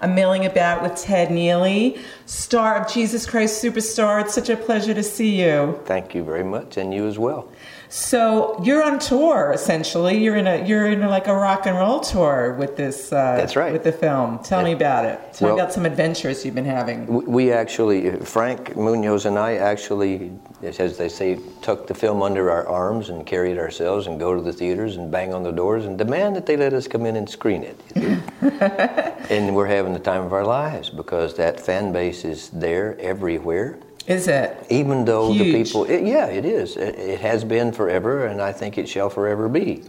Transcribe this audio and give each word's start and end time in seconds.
I'm 0.00 0.14
milling 0.14 0.44
about 0.44 0.82
with 0.82 0.96
Ted 0.96 1.28
Neeley, 1.28 1.98
star 2.26 2.76
of 2.82 2.92
Jesus 2.92 3.24
Christ 3.24 3.64
Superstar. 3.64 4.20
It's 4.20 4.34
such 4.34 4.50
a 4.50 4.56
pleasure 4.56 4.92
to 4.92 5.02
see 5.02 5.40
you. 5.42 5.80
Thank 5.86 6.14
you 6.14 6.22
very 6.22 6.44
much, 6.44 6.76
and 6.76 6.92
you 6.92 7.06
as 7.06 7.18
well. 7.18 7.50
So 7.88 8.60
you're 8.64 8.82
on 8.82 8.98
tour 8.98 9.52
essentially. 9.54 10.18
You're 10.22 10.36
in 10.36 10.46
a 10.46 10.64
you're 10.66 10.86
in 10.86 11.02
a, 11.02 11.08
like 11.08 11.26
a 11.28 11.34
rock 11.34 11.66
and 11.66 11.76
roll 11.76 12.00
tour 12.00 12.54
with 12.58 12.76
this. 12.76 13.12
Uh, 13.12 13.36
That's 13.36 13.56
right. 13.56 13.72
With 13.72 13.84
the 13.84 13.92
film. 13.92 14.38
Tell 14.40 14.62
me 14.62 14.72
about 14.72 15.04
it. 15.04 15.20
Tell 15.32 15.48
Well- 15.48 15.56
me 15.56 15.60
about 15.62 15.72
some 15.72 15.86
adventures 15.86 16.44
you've 16.44 16.54
been 16.54 16.64
having. 16.64 17.06
We- 17.06 17.24
We 17.44 17.52
actually, 17.52 18.10
Frank 18.24 18.76
Munoz 18.76 19.26
and 19.26 19.38
I 19.38 19.56
actually, 19.56 20.32
as 20.62 20.96
they 20.96 21.08
say, 21.08 21.38
tuck 21.62 21.86
the 21.86 21.94
film 21.94 22.22
under 22.22 22.50
our 22.50 22.66
arms 22.66 23.10
and 23.10 23.26
carry 23.26 23.50
it 23.52 23.58
ourselves 23.58 24.06
and 24.06 24.18
go 24.18 24.34
to 24.34 24.40
the 24.40 24.52
theaters 24.52 24.96
and 24.96 25.10
bang 25.10 25.34
on 25.34 25.42
the 25.42 25.52
doors 25.52 25.84
and 25.84 25.98
demand 25.98 26.34
that 26.36 26.46
they 26.46 26.56
let 26.56 26.72
us 26.72 26.88
come 26.88 27.04
in 27.06 27.16
and 27.16 27.28
screen 27.28 27.62
it. 27.64 27.78
and 29.30 29.54
we're 29.54 29.66
having 29.66 29.92
the 29.92 29.98
time 29.98 30.22
of 30.24 30.32
our 30.32 30.44
lives 30.44 30.90
because 30.90 31.34
that 31.36 31.60
fan 31.60 31.92
base 31.92 32.24
is 32.24 32.48
there 32.50 32.96
everywhere. 33.00 33.76
Is 34.06 34.28
it? 34.28 34.66
Even 34.68 35.04
though 35.04 35.32
the 35.32 35.52
people, 35.52 35.84
it, 35.84 36.04
yeah, 36.04 36.26
it 36.26 36.44
is. 36.44 36.76
It, 36.76 36.98
it 36.98 37.20
has 37.20 37.42
been 37.42 37.72
forever, 37.72 38.26
and 38.26 38.40
I 38.40 38.52
think 38.52 38.76
it 38.76 38.88
shall 38.88 39.08
forever 39.08 39.48
be. 39.48 39.82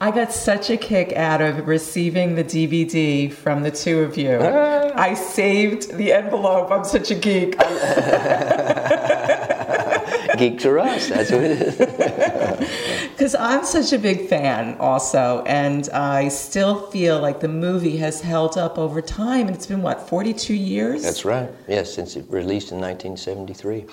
I 0.00 0.10
got 0.10 0.32
such 0.32 0.70
a 0.70 0.76
kick 0.76 1.12
out 1.12 1.42
of 1.42 1.68
receiving 1.68 2.34
the 2.34 2.42
DVD 2.42 3.30
from 3.30 3.62
the 3.62 3.70
two 3.70 4.00
of 4.00 4.16
you. 4.16 4.38
Ah. 4.40 4.90
I 4.94 5.14
saved 5.14 5.94
the 5.94 6.12
envelope. 6.12 6.70
I'm 6.70 6.84
such 6.84 7.10
a 7.10 7.14
geek. 7.14 7.58
Geeks 10.38 10.64
are 10.64 10.78
us. 10.78 11.08
That's 11.10 11.30
what 11.30 11.44
it 11.44 11.60
is. 11.60 11.78
Because 13.20 13.34
I'm 13.34 13.66
such 13.66 13.92
a 13.92 13.98
big 13.98 14.28
fan, 14.28 14.78
also, 14.80 15.44
and 15.46 15.86
I 15.90 16.28
still 16.28 16.86
feel 16.86 17.20
like 17.20 17.38
the 17.38 17.48
movie 17.48 17.98
has 17.98 18.22
held 18.22 18.56
up 18.56 18.78
over 18.78 19.02
time. 19.02 19.46
And 19.46 19.54
it's 19.54 19.66
been 19.66 19.82
what 19.82 20.08
42 20.08 20.54
years. 20.54 21.02
That's 21.02 21.26
right. 21.26 21.50
Yes, 21.68 21.92
since 21.92 22.16
it 22.16 22.24
released 22.30 22.72
in 22.72 22.80
1973. 22.80 23.84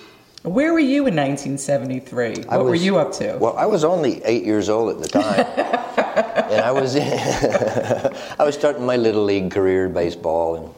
Where 0.44 0.72
were 0.72 0.80
you 0.80 1.08
in 1.08 1.16
1973? 1.18 2.36
What 2.36 2.50
I 2.50 2.58
were 2.60 2.74
you 2.74 3.00
up 3.00 3.12
to? 3.16 3.38
Well, 3.38 3.58
I 3.58 3.66
was 3.66 3.84
only 3.84 4.24
eight 4.24 4.46
years 4.46 4.70
old 4.70 4.96
at 4.96 5.02
the 5.02 5.10
time, 5.10 5.40
and 6.50 6.62
I 6.62 6.72
was 6.72 6.96
I 8.40 8.46
was 8.46 8.56
starting 8.56 8.86
my 8.86 8.96
little 8.96 9.26
league 9.26 9.52
career, 9.52 9.90
baseball, 9.90 10.56
and 10.56 10.74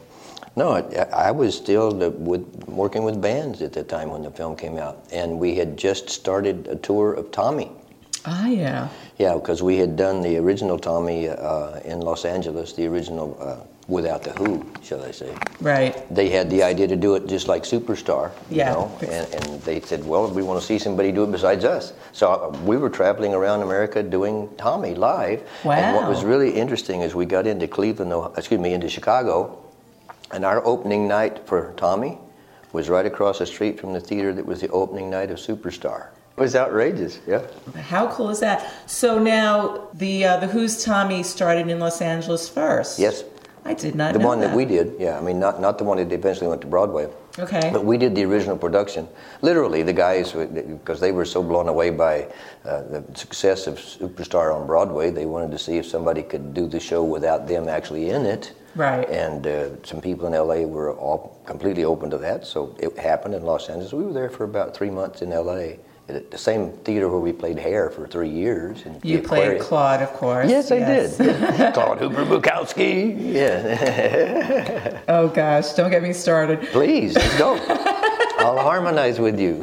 no, 0.56 0.72
I, 0.72 1.28
I 1.28 1.30
was 1.30 1.56
still 1.56 1.92
the, 1.92 2.10
with, 2.10 2.44
working 2.66 3.04
with 3.04 3.22
bands 3.22 3.62
at 3.62 3.72
the 3.72 3.84
time 3.84 4.10
when 4.10 4.22
the 4.22 4.30
film 4.32 4.56
came 4.56 4.76
out, 4.76 5.06
and 5.12 5.38
we 5.38 5.54
had 5.54 5.76
just 5.76 6.10
started 6.10 6.66
a 6.66 6.74
tour 6.74 7.12
of 7.14 7.30
Tommy. 7.30 7.70
Ah, 8.26 8.46
yeah. 8.48 8.88
Yeah, 9.18 9.34
because 9.34 9.62
we 9.62 9.78
had 9.78 9.96
done 9.96 10.20
the 10.20 10.36
original 10.38 10.78
Tommy 10.78 11.28
uh, 11.28 11.80
in 11.80 12.00
Los 12.00 12.24
Angeles, 12.24 12.72
the 12.74 12.86
original 12.86 13.36
uh, 13.40 13.56
without 13.88 14.22
the 14.22 14.30
Who, 14.32 14.64
shall 14.82 15.02
I 15.04 15.10
say. 15.10 15.34
Right. 15.60 15.94
They 16.14 16.28
had 16.28 16.48
the 16.50 16.62
idea 16.62 16.86
to 16.88 16.96
do 16.96 17.14
it 17.16 17.26
just 17.26 17.48
like 17.48 17.64
Superstar, 17.64 18.30
you 18.50 18.58
Yeah. 18.58 18.72
know, 18.72 18.98
and, 19.02 19.34
and 19.34 19.62
they 19.62 19.80
said, 19.80 20.04
well, 20.06 20.28
we 20.30 20.42
want 20.42 20.60
to 20.60 20.66
see 20.66 20.78
somebody 20.78 21.12
do 21.12 21.24
it 21.24 21.32
besides 21.32 21.64
us. 21.64 21.92
So 22.12 22.30
uh, 22.30 22.56
we 22.64 22.76
were 22.76 22.90
traveling 22.90 23.34
around 23.34 23.62
America 23.62 24.02
doing 24.02 24.48
Tommy 24.56 24.94
live. 24.94 25.42
Wow. 25.64 25.72
And 25.72 25.96
what 25.96 26.08
was 26.08 26.22
really 26.24 26.50
interesting 26.52 27.00
is 27.00 27.14
we 27.14 27.26
got 27.26 27.46
into 27.46 27.66
Cleveland, 27.66 28.12
excuse 28.36 28.60
me, 28.60 28.74
into 28.74 28.88
Chicago, 28.88 29.58
and 30.30 30.44
our 30.44 30.64
opening 30.64 31.08
night 31.08 31.46
for 31.46 31.72
Tommy 31.76 32.18
was 32.72 32.88
right 32.88 33.06
across 33.06 33.38
the 33.40 33.46
street 33.46 33.80
from 33.80 33.92
the 33.92 34.00
theater 34.00 34.32
that 34.32 34.46
was 34.46 34.60
the 34.60 34.68
opening 34.68 35.10
night 35.10 35.30
of 35.30 35.38
Superstar. 35.38 36.08
It 36.36 36.40
was 36.40 36.56
outrageous, 36.56 37.18
yeah. 37.26 37.46
How 37.76 38.10
cool 38.12 38.30
is 38.30 38.40
that? 38.40 38.72
So 38.86 39.18
now 39.18 39.88
the 39.92 40.24
uh, 40.24 40.36
the 40.38 40.46
Who's 40.46 40.82
Tommy 40.84 41.22
started 41.22 41.68
in 41.68 41.78
Los 41.78 42.00
Angeles 42.00 42.48
first. 42.48 42.98
Yes. 42.98 43.24
I 43.64 43.74
did 43.74 43.94
not 43.94 44.14
The 44.14 44.20
one 44.20 44.40
that 44.40 44.56
we 44.56 44.64
did, 44.64 44.94
yeah. 44.98 45.18
I 45.18 45.20
mean, 45.20 45.38
not, 45.38 45.60
not 45.60 45.76
the 45.76 45.84
one 45.84 45.98
that 45.98 46.12
eventually 46.12 46.48
went 46.48 46.62
to 46.62 46.66
Broadway. 46.66 47.08
Okay. 47.38 47.70
But 47.72 47.84
we 47.84 47.98
did 47.98 48.14
the 48.14 48.24
original 48.24 48.56
production. 48.56 49.06
Literally, 49.42 49.82
the 49.82 49.92
guys, 49.92 50.32
because 50.32 50.98
they 50.98 51.12
were 51.12 51.24
so 51.24 51.42
blown 51.42 51.68
away 51.68 51.90
by 51.90 52.28
uh, 52.64 52.82
the 52.84 53.04
success 53.14 53.66
of 53.66 53.76
Superstar 53.76 54.54
on 54.54 54.66
Broadway, 54.66 55.10
they 55.10 55.26
wanted 55.26 55.50
to 55.50 55.58
see 55.58 55.76
if 55.76 55.86
somebody 55.86 56.22
could 56.22 56.54
do 56.54 56.66
the 56.66 56.80
show 56.80 57.04
without 57.04 57.46
them 57.46 57.68
actually 57.68 58.10
in 58.10 58.24
it. 58.24 58.52
Right. 58.74 59.08
And 59.08 59.46
uh, 59.46 59.82
some 59.84 60.00
people 60.00 60.26
in 60.26 60.32
LA 60.32 60.66
were 60.66 60.92
all 60.96 61.38
completely 61.44 61.84
open 61.84 62.08
to 62.10 62.18
that, 62.18 62.46
so 62.46 62.74
it 62.78 62.96
happened 62.98 63.34
in 63.34 63.42
Los 63.42 63.68
Angeles. 63.68 63.92
We 63.92 64.04
were 64.04 64.12
there 64.12 64.30
for 64.30 64.44
about 64.44 64.74
three 64.74 64.90
months 64.90 65.22
in 65.22 65.30
LA 65.30 65.74
at 66.16 66.30
the 66.30 66.38
same 66.38 66.72
theater 66.84 67.08
where 67.08 67.20
we 67.20 67.32
played 67.32 67.58
Hair 67.58 67.90
for 67.90 68.06
three 68.06 68.28
years. 68.30 68.82
in 68.86 69.00
You 69.02 69.20
played. 69.22 69.60
Claude, 69.60 70.02
of 70.02 70.12
course. 70.14 70.48
Yes, 70.48 70.70
I 70.70 70.78
did. 70.78 71.10
Claude 71.74 71.98
Hooper 71.98 72.24
Bukowski. 72.24 73.16
Yeah. 73.32 75.00
Oh 75.08 75.28
gosh, 75.28 75.72
don't 75.72 75.90
get 75.90 76.02
me 76.02 76.12
started. 76.12 76.60
Please, 76.68 77.14
go. 77.36 77.56
I'll 78.38 78.58
harmonize 78.58 79.18
with 79.18 79.40
you. 79.40 79.62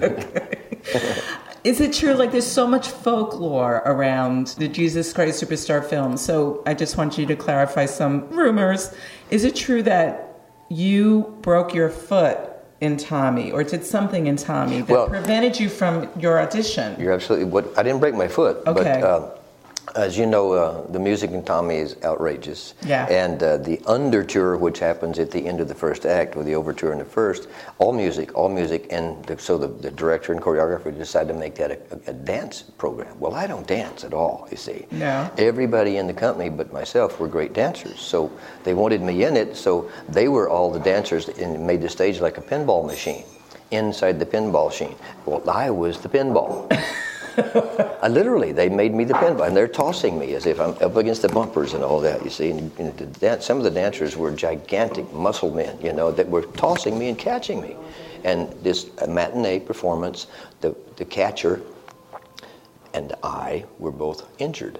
Is 1.64 1.82
it 1.82 1.94
true? 1.94 2.14
Like, 2.14 2.32
there's 2.32 2.48
so 2.48 2.68
much 2.68 2.90
folklore 2.90 3.82
around 3.86 4.48
the 4.58 4.68
Jesus 4.68 5.12
Christ 5.14 5.44
Superstar 5.44 5.84
film. 5.84 6.18
So 6.18 6.64
I 6.66 6.74
just 6.74 6.98
want 6.98 7.18
you 7.18 7.26
to 7.26 7.36
clarify 7.36 7.86
some 7.86 8.30
rumors. 8.30 8.94
Is 9.32 9.44
it 9.44 9.56
true 9.56 9.84
that 9.84 10.40
you 10.70 11.38
broke 11.42 11.74
your 11.74 11.90
foot 11.90 12.40
in 12.82 12.98
Tommy, 12.98 13.52
or 13.52 13.64
did 13.64 13.84
something 13.84 14.28
in 14.28 14.36
Tommy 14.36 14.82
that 14.82 14.90
Well- 14.94 15.08
prevented 15.08 15.60
you 15.60 15.70
from 15.70 16.10
your 16.20 16.40
audition? 16.40 16.96
You're 17.00 17.14
absolutely. 17.14 17.46
What 17.46 17.66
I 17.78 17.84
didn't 17.84 18.00
break 18.00 18.16
my 18.16 18.28
foot, 18.28 18.58
Okay. 18.68 19.00
but 19.02 19.08
uh, 19.08 19.22
as 19.96 20.18
you 20.18 20.26
know, 20.26 20.52
uh, 20.54 20.88
the 20.92 21.00
music 21.00 21.32
in 21.32 21.44
Tommy 21.44 21.78
is 21.78 21.96
outrageous. 22.04 22.74
Yeah. 22.86 23.08
And 23.08 23.42
uh, 23.42 23.58
the 23.58 23.82
underture, 23.86 24.58
which 24.58 24.80
happens 24.80 25.20
at 25.20 25.32
the 25.32 25.46
end 25.46 25.60
of 25.60 25.68
the 25.68 25.76
first 25.76 26.06
act, 26.06 26.36
or 26.36 26.44
the 26.44 26.56
overture 26.56 26.92
in 26.92 27.00
the 27.00 27.06
first, 27.06 27.48
all 27.80 27.94
music, 27.94 28.36
all 28.36 28.50
music, 28.50 28.88
and 28.92 29.24
the, 29.26 29.38
so 29.38 29.58
the, 29.58 29.68
the 29.68 29.92
director 29.92 30.34
and 30.34 30.42
choreographer 30.42 30.96
decided 30.96 31.34
to 31.34 31.40
make 31.40 31.56
that 31.56 31.72
a, 31.72 31.80
a, 31.92 32.12
a 32.12 32.14
dance 32.14 32.62
program. 32.62 33.20
Well, 33.20 33.34
I 33.34 33.48
don't 33.48 33.66
dance 33.68 34.04
at 34.04 34.14
all, 34.14 34.48
you 34.52 34.58
see. 34.58 34.86
No. 34.92 35.30
Everybody 35.38 35.98
in 35.98 36.08
the 36.08 36.14
company, 36.14 36.50
but 36.50 36.74
myself, 36.74 37.20
were 37.20 37.28
great 37.28 37.54
dancers. 37.54 38.00
So 38.00 38.32
they 38.64 38.74
wanted 38.74 39.02
me 39.02 39.24
in 39.24 39.38
it. 39.38 39.56
So 39.56 39.90
they 40.10 40.28
were 40.28 40.50
all 40.50 40.72
the 40.72 40.80
dancers 40.80 41.30
and 41.30 41.66
made 41.66 41.82
the 41.82 41.90
stage 41.90 42.20
like 42.20 42.38
a 42.38 42.42
pinball 42.42 42.86
machine. 42.86 43.24
Inside 43.72 44.20
the 44.20 44.26
pinball 44.26 44.68
machine. 44.68 44.96
Well, 45.26 45.48
I 45.50 45.70
was 45.70 46.00
the 46.00 46.10
pinball. 46.10 46.72
I 47.38 48.08
literally, 48.10 48.52
they 48.52 48.70
made 48.70 48.94
me 48.94 49.04
the 49.04 49.14
pinball, 49.14 49.48
and 49.48 49.56
they're 49.56 49.68
tossing 49.68 50.18
me 50.18 50.34
as 50.34 50.46
if 50.46 50.60
I'm 50.60 50.72
up 50.82 50.96
against 50.96 51.22
the 51.22 51.30
bumpers 51.30 51.74
and 51.74 51.84
all 51.84 52.00
that. 52.02 52.24
You 52.24 52.30
see, 52.30 52.50
and, 52.52 52.72
and 52.80 52.98
the 52.98 53.06
dan- 53.06 53.42
some 53.42 53.58
of 53.58 53.64
the 53.64 53.72
dancers 53.72 54.18
were 54.18 54.32
gigantic 54.32 55.12
muscle 55.14 55.52
men, 55.54 55.80
you 55.82 55.94
know, 55.94 56.12
that 56.12 56.28
were 56.28 56.44
tossing 56.44 56.98
me 56.98 57.10
and 57.10 57.18
catching 57.18 57.62
me. 57.62 57.76
And 58.24 58.52
this 58.64 58.90
uh, 59.02 59.08
matinee 59.08 59.60
performance, 59.60 60.28
the 60.62 60.76
the 60.96 61.06
catcher 61.06 61.62
and 62.94 63.14
I 63.24 63.66
were 63.78 63.92
both 63.92 64.28
injured. 64.40 64.80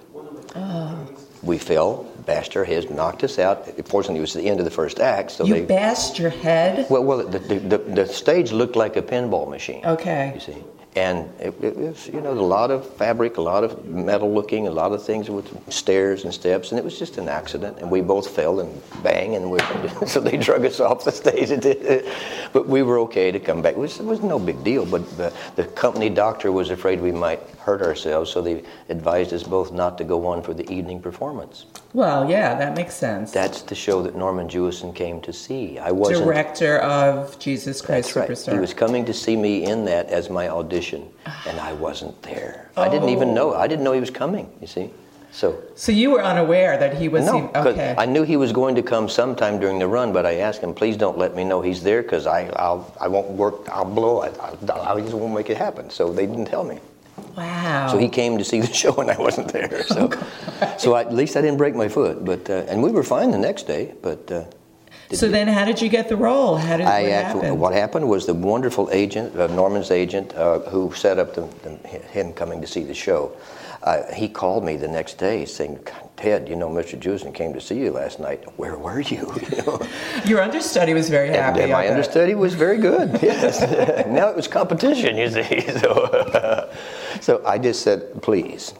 We 1.40 1.56
fell, 1.56 2.02
bashed 2.26 2.56
our 2.56 2.64
heads, 2.64 2.90
knocked 2.90 3.22
us 3.22 3.38
out. 3.38 3.64
Fortunately, 3.86 4.18
it 4.18 4.22
was 4.22 4.32
the 4.32 4.48
end 4.48 4.58
of 4.58 4.64
the 4.64 4.72
first 4.72 4.98
act, 4.98 5.30
so 5.30 5.44
You 5.44 5.54
they. 5.54 5.60
bashed 5.66 6.18
your 6.18 6.30
head? 6.30 6.88
Well, 6.90 7.04
well, 7.04 7.18
the, 7.24 7.38
the, 7.38 7.58
the, 7.60 7.78
the 7.78 8.06
stage 8.06 8.50
looked 8.50 8.74
like 8.74 8.96
a 8.96 9.02
pinball 9.02 9.48
machine. 9.48 9.84
Okay. 9.86 10.32
You 10.34 10.40
see, 10.40 10.64
and 10.98 11.30
it, 11.38 11.54
it 11.62 11.76
was 11.76 12.08
you 12.08 12.20
know 12.20 12.32
a 12.32 12.50
lot 12.56 12.70
of 12.70 12.84
fabric, 12.96 13.36
a 13.36 13.40
lot 13.40 13.62
of 13.62 13.84
metal 13.86 14.32
looking, 14.34 14.66
a 14.66 14.70
lot 14.70 14.92
of 14.92 15.00
things 15.02 15.30
with 15.30 15.46
stairs 15.72 16.24
and 16.24 16.34
steps, 16.34 16.72
and 16.72 16.78
it 16.78 16.84
was 16.84 16.98
just 16.98 17.18
an 17.18 17.28
accident. 17.28 17.78
And 17.78 17.88
we 17.88 18.00
both 18.00 18.28
fell 18.30 18.58
and 18.60 18.82
bang, 19.02 19.36
and 19.36 19.48
we, 19.50 19.58
so 20.06 20.18
they 20.20 20.36
drug 20.36 20.64
us 20.64 20.80
off 20.80 21.04
the 21.04 21.12
stage. 21.12 21.48
But 22.50 22.66
we 22.66 22.82
were 22.82 22.98
okay 23.00 23.30
to 23.30 23.38
come 23.38 23.60
back. 23.60 23.74
It 23.74 23.78
was, 23.78 24.00
it 24.00 24.06
was 24.06 24.22
no 24.22 24.38
big 24.38 24.64
deal. 24.64 24.86
But 24.86 25.04
the, 25.18 25.32
the 25.56 25.64
company 25.64 26.08
doctor 26.08 26.50
was 26.50 26.70
afraid 26.70 26.98
we 27.00 27.12
might 27.12 27.40
hurt 27.58 27.82
ourselves, 27.82 28.30
so 28.30 28.40
they 28.40 28.62
advised 28.88 29.34
us 29.34 29.42
both 29.42 29.70
not 29.70 29.98
to 29.98 30.04
go 30.04 30.26
on 30.26 30.42
for 30.42 30.54
the 30.54 30.68
evening 30.72 31.02
performance. 31.02 31.66
Well, 31.98 32.30
yeah, 32.30 32.54
that 32.54 32.76
makes 32.76 32.94
sense. 32.94 33.32
That's 33.32 33.62
the 33.62 33.74
show 33.74 34.04
that 34.04 34.14
Norman 34.14 34.46
Jewison 34.46 34.94
came 34.94 35.20
to 35.22 35.32
see. 35.32 35.80
I 35.80 35.90
wasn't. 35.90 36.26
Director 36.26 36.78
of 36.78 37.36
Jesus 37.40 37.80
Christ 37.80 38.14
right. 38.14 38.30
Superstar. 38.30 38.52
He 38.52 38.60
was 38.60 38.72
coming 38.72 39.04
to 39.04 39.12
see 39.12 39.34
me 39.34 39.64
in 39.64 39.84
that 39.86 40.06
as 40.06 40.30
my 40.30 40.48
audition, 40.48 41.08
and 41.44 41.58
I 41.58 41.72
wasn't 41.72 42.22
there. 42.22 42.70
I 42.76 42.88
didn't 42.88 43.08
even 43.08 43.30
oh. 43.30 43.34
know. 43.34 43.54
I 43.56 43.66
didn't 43.66 43.82
know 43.82 43.90
he 43.90 43.98
was 43.98 44.10
coming. 44.12 44.48
You 44.60 44.68
see, 44.68 44.90
so 45.32 45.60
so 45.74 45.90
you 45.90 46.12
were 46.12 46.22
unaware 46.22 46.78
that 46.78 46.96
he 46.96 47.08
was. 47.08 47.26
no, 47.26 47.38
even- 47.38 47.66
okay. 47.66 47.96
I 47.98 48.06
knew 48.06 48.22
he 48.22 48.36
was 48.36 48.52
going 48.52 48.76
to 48.76 48.82
come 48.82 49.08
sometime 49.08 49.58
during 49.58 49.80
the 49.80 49.88
run, 49.88 50.12
but 50.12 50.24
I 50.24 50.36
asked 50.36 50.60
him, 50.60 50.74
please 50.74 50.96
don't 50.96 51.18
let 51.18 51.34
me 51.34 51.42
know 51.42 51.62
he's 51.62 51.82
there 51.82 52.04
because 52.04 52.28
I 52.28 52.48
I'll, 52.50 52.94
I 53.00 53.08
won't 53.08 53.30
work. 53.30 53.68
I'll 53.70 53.84
blow 53.84 54.22
it. 54.22 54.38
I, 54.38 54.50
I 54.94 55.00
just 55.00 55.14
won't 55.14 55.34
make 55.34 55.50
it 55.50 55.56
happen. 55.56 55.90
So 55.90 56.12
they 56.12 56.26
didn't 56.26 56.46
tell 56.46 56.62
me. 56.62 56.78
Wow. 57.36 57.88
So 57.90 57.98
he 57.98 58.08
came 58.08 58.38
to 58.38 58.44
see 58.44 58.60
the 58.60 58.72
show, 58.82 58.94
and 58.96 59.10
I 59.10 59.18
wasn't 59.18 59.52
there. 59.52 59.84
So, 59.84 60.10
so 60.78 60.94
I, 60.94 61.00
at 61.02 61.12
least 61.14 61.36
I 61.36 61.40
didn't 61.40 61.58
break 61.58 61.74
my 61.74 61.88
foot. 61.88 62.24
But 62.24 62.48
uh, 62.50 62.64
and 62.68 62.82
we 62.82 62.90
were 62.90 63.02
fine 63.02 63.30
the 63.30 63.38
next 63.38 63.66
day. 63.66 63.94
But 64.02 64.30
uh, 64.30 64.44
So 65.12 65.28
then, 65.28 65.48
how 65.48 65.64
did 65.64 65.80
you 65.80 65.88
get 65.88 66.08
the 66.08 66.16
role? 66.16 66.56
How 66.56 66.76
did 66.76 66.86
I 66.86 67.02
what 67.02 67.12
actually, 67.12 67.40
happened? 67.40 67.60
what 67.60 67.72
happened 67.72 68.08
was 68.08 68.26
the 68.26 68.34
wonderful 68.34 68.88
agent, 68.92 69.36
uh, 69.36 69.46
Norman's 69.48 69.90
agent, 69.90 70.34
uh, 70.34 70.58
who 70.70 70.92
set 70.94 71.18
up 71.18 71.34
the, 71.34 71.48
the, 71.62 71.70
him 71.88 72.32
coming 72.32 72.60
to 72.60 72.66
see 72.66 72.84
the 72.84 72.94
show. 72.94 73.32
Uh, 73.82 74.12
he 74.12 74.28
called 74.28 74.64
me 74.64 74.76
the 74.76 74.88
next 74.88 75.18
day 75.18 75.44
saying, 75.44 75.78
Ted, 76.16 76.48
you 76.48 76.56
know, 76.56 76.68
Mr. 76.68 76.98
Jewison 76.98 77.32
came 77.32 77.52
to 77.52 77.60
see 77.60 77.78
you 77.78 77.92
last 77.92 78.18
night. 78.18 78.44
Where 78.58 78.76
were 78.76 79.00
you? 79.00 79.32
you 79.50 79.62
know? 79.62 79.80
Your 80.24 80.42
understudy 80.42 80.94
was 80.94 81.08
very 81.08 81.28
happy. 81.28 81.60
And, 81.60 81.70
and 81.70 81.72
my 81.72 81.88
understudy 81.88 82.34
was 82.34 82.54
very 82.54 82.78
good. 82.78 83.18
Yes. 83.28 83.60
now 84.06 84.28
it 84.28 84.36
was 84.36 84.48
competition, 84.48 85.16
you 85.16 85.28
see. 85.30 85.60
So, 85.78 86.70
so 87.20 87.42
I 87.44 87.58
just 87.58 87.82
said, 87.82 88.22
please, 88.22 88.74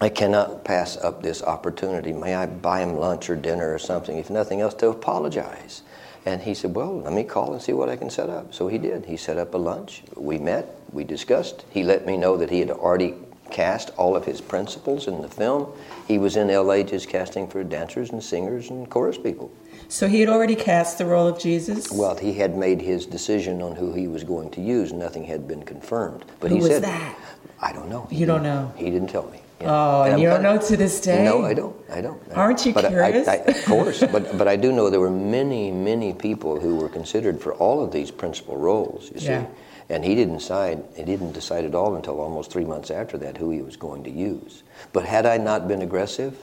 I 0.00 0.08
cannot 0.08 0.64
pass 0.64 0.96
up 0.96 1.22
this 1.22 1.42
opportunity. 1.42 2.12
May 2.12 2.34
I 2.34 2.46
buy 2.46 2.80
him 2.80 2.96
lunch 2.96 3.30
or 3.30 3.36
dinner 3.36 3.72
or 3.72 3.78
something, 3.78 4.18
if 4.18 4.30
nothing 4.30 4.60
else, 4.60 4.74
to 4.74 4.88
apologize. 4.88 5.82
And 6.26 6.42
he 6.42 6.54
said, 6.54 6.74
Well, 6.74 7.00
let 7.00 7.12
me 7.12 7.24
call 7.24 7.52
and 7.54 7.62
see 7.62 7.72
what 7.72 7.88
I 7.88 7.96
can 7.96 8.10
set 8.10 8.28
up. 8.28 8.52
So 8.52 8.68
he 8.68 8.78
did. 8.78 9.06
He 9.06 9.16
set 9.16 9.38
up 9.38 9.54
a 9.54 9.58
lunch. 9.58 10.02
We 10.14 10.38
met, 10.38 10.76
we 10.92 11.02
discussed. 11.02 11.64
He 11.70 11.82
let 11.82 12.06
me 12.06 12.16
know 12.16 12.36
that 12.36 12.50
he 12.50 12.60
had 12.60 12.70
already 12.70 13.14
cast 13.50 13.90
all 13.96 14.16
of 14.16 14.24
his 14.24 14.40
principals 14.40 15.06
in 15.08 15.20
the 15.22 15.28
film. 15.28 15.72
He 16.06 16.18
was 16.18 16.36
in 16.36 16.48
LA 16.48 16.82
just 16.82 17.08
casting 17.08 17.48
for 17.48 17.62
dancers 17.64 18.10
and 18.10 18.22
singers 18.22 18.70
and 18.70 18.88
chorus 18.88 19.18
people. 19.18 19.50
So 19.88 20.06
he 20.06 20.20
had 20.20 20.28
already 20.28 20.54
cast 20.54 20.98
the 20.98 21.06
role 21.06 21.26
of 21.26 21.38
Jesus. 21.38 21.90
Well, 21.90 22.16
he 22.16 22.34
had 22.34 22.56
made 22.56 22.80
his 22.82 23.06
decision 23.06 23.62
on 23.62 23.74
who 23.74 23.92
he 23.94 24.06
was 24.06 24.22
going 24.22 24.50
to 24.50 24.60
use. 24.60 24.92
Nothing 24.92 25.24
had 25.24 25.48
been 25.48 25.62
confirmed. 25.64 26.24
But 26.40 26.50
Who 26.50 26.56
he 26.56 26.62
was 26.62 26.70
said, 26.72 26.82
that? 26.84 27.16
I 27.60 27.72
don't 27.72 27.88
know. 27.88 28.06
You 28.10 28.26
don't 28.26 28.42
know? 28.42 28.70
He 28.76 28.90
didn't 28.90 29.08
tell 29.08 29.28
me. 29.30 29.40
Oh, 29.62 30.02
and 30.02 30.14
I'm 30.14 30.20
you 30.20 30.28
don't 30.28 30.42
know 30.42 30.58
to 30.58 30.76
this 30.76 31.00
day? 31.00 31.24
No, 31.24 31.44
I 31.44 31.52
don't. 31.52 31.74
I 31.90 32.00
don't. 32.00 32.20
I 32.30 32.34
Aren't 32.34 32.64
you 32.64 32.72
but 32.72 32.84
I- 32.84 32.88
I- 32.88 32.90
curious? 32.90 33.26
I, 33.28 33.34
of 33.36 33.64
course, 33.64 34.00
but 34.12 34.38
but 34.38 34.46
I 34.46 34.54
do 34.56 34.70
know 34.70 34.88
there 34.88 35.00
were 35.00 35.10
many, 35.10 35.72
many 35.72 36.12
people 36.12 36.60
who 36.60 36.76
were 36.76 36.88
considered 36.88 37.40
for 37.40 37.54
all 37.54 37.82
of 37.82 37.90
these 37.90 38.12
principal 38.12 38.56
roles. 38.56 39.10
You 39.12 39.18
see, 39.20 39.26
Yeah. 39.26 39.46
And 39.88 40.04
he 40.04 40.14
didn't 40.14 40.38
decide. 40.38 40.82
He 40.96 41.04
didn't 41.04 41.32
decide 41.32 41.64
at 41.64 41.74
all 41.74 41.96
until 41.96 42.20
almost 42.20 42.50
three 42.50 42.64
months 42.64 42.90
after 42.90 43.16
that 43.18 43.36
who 43.36 43.50
he 43.50 43.62
was 43.62 43.76
going 43.76 44.04
to 44.04 44.10
use. 44.10 44.62
But 44.92 45.04
had 45.04 45.26
I 45.26 45.38
not 45.38 45.66
been 45.68 45.82
aggressive, 45.82 46.36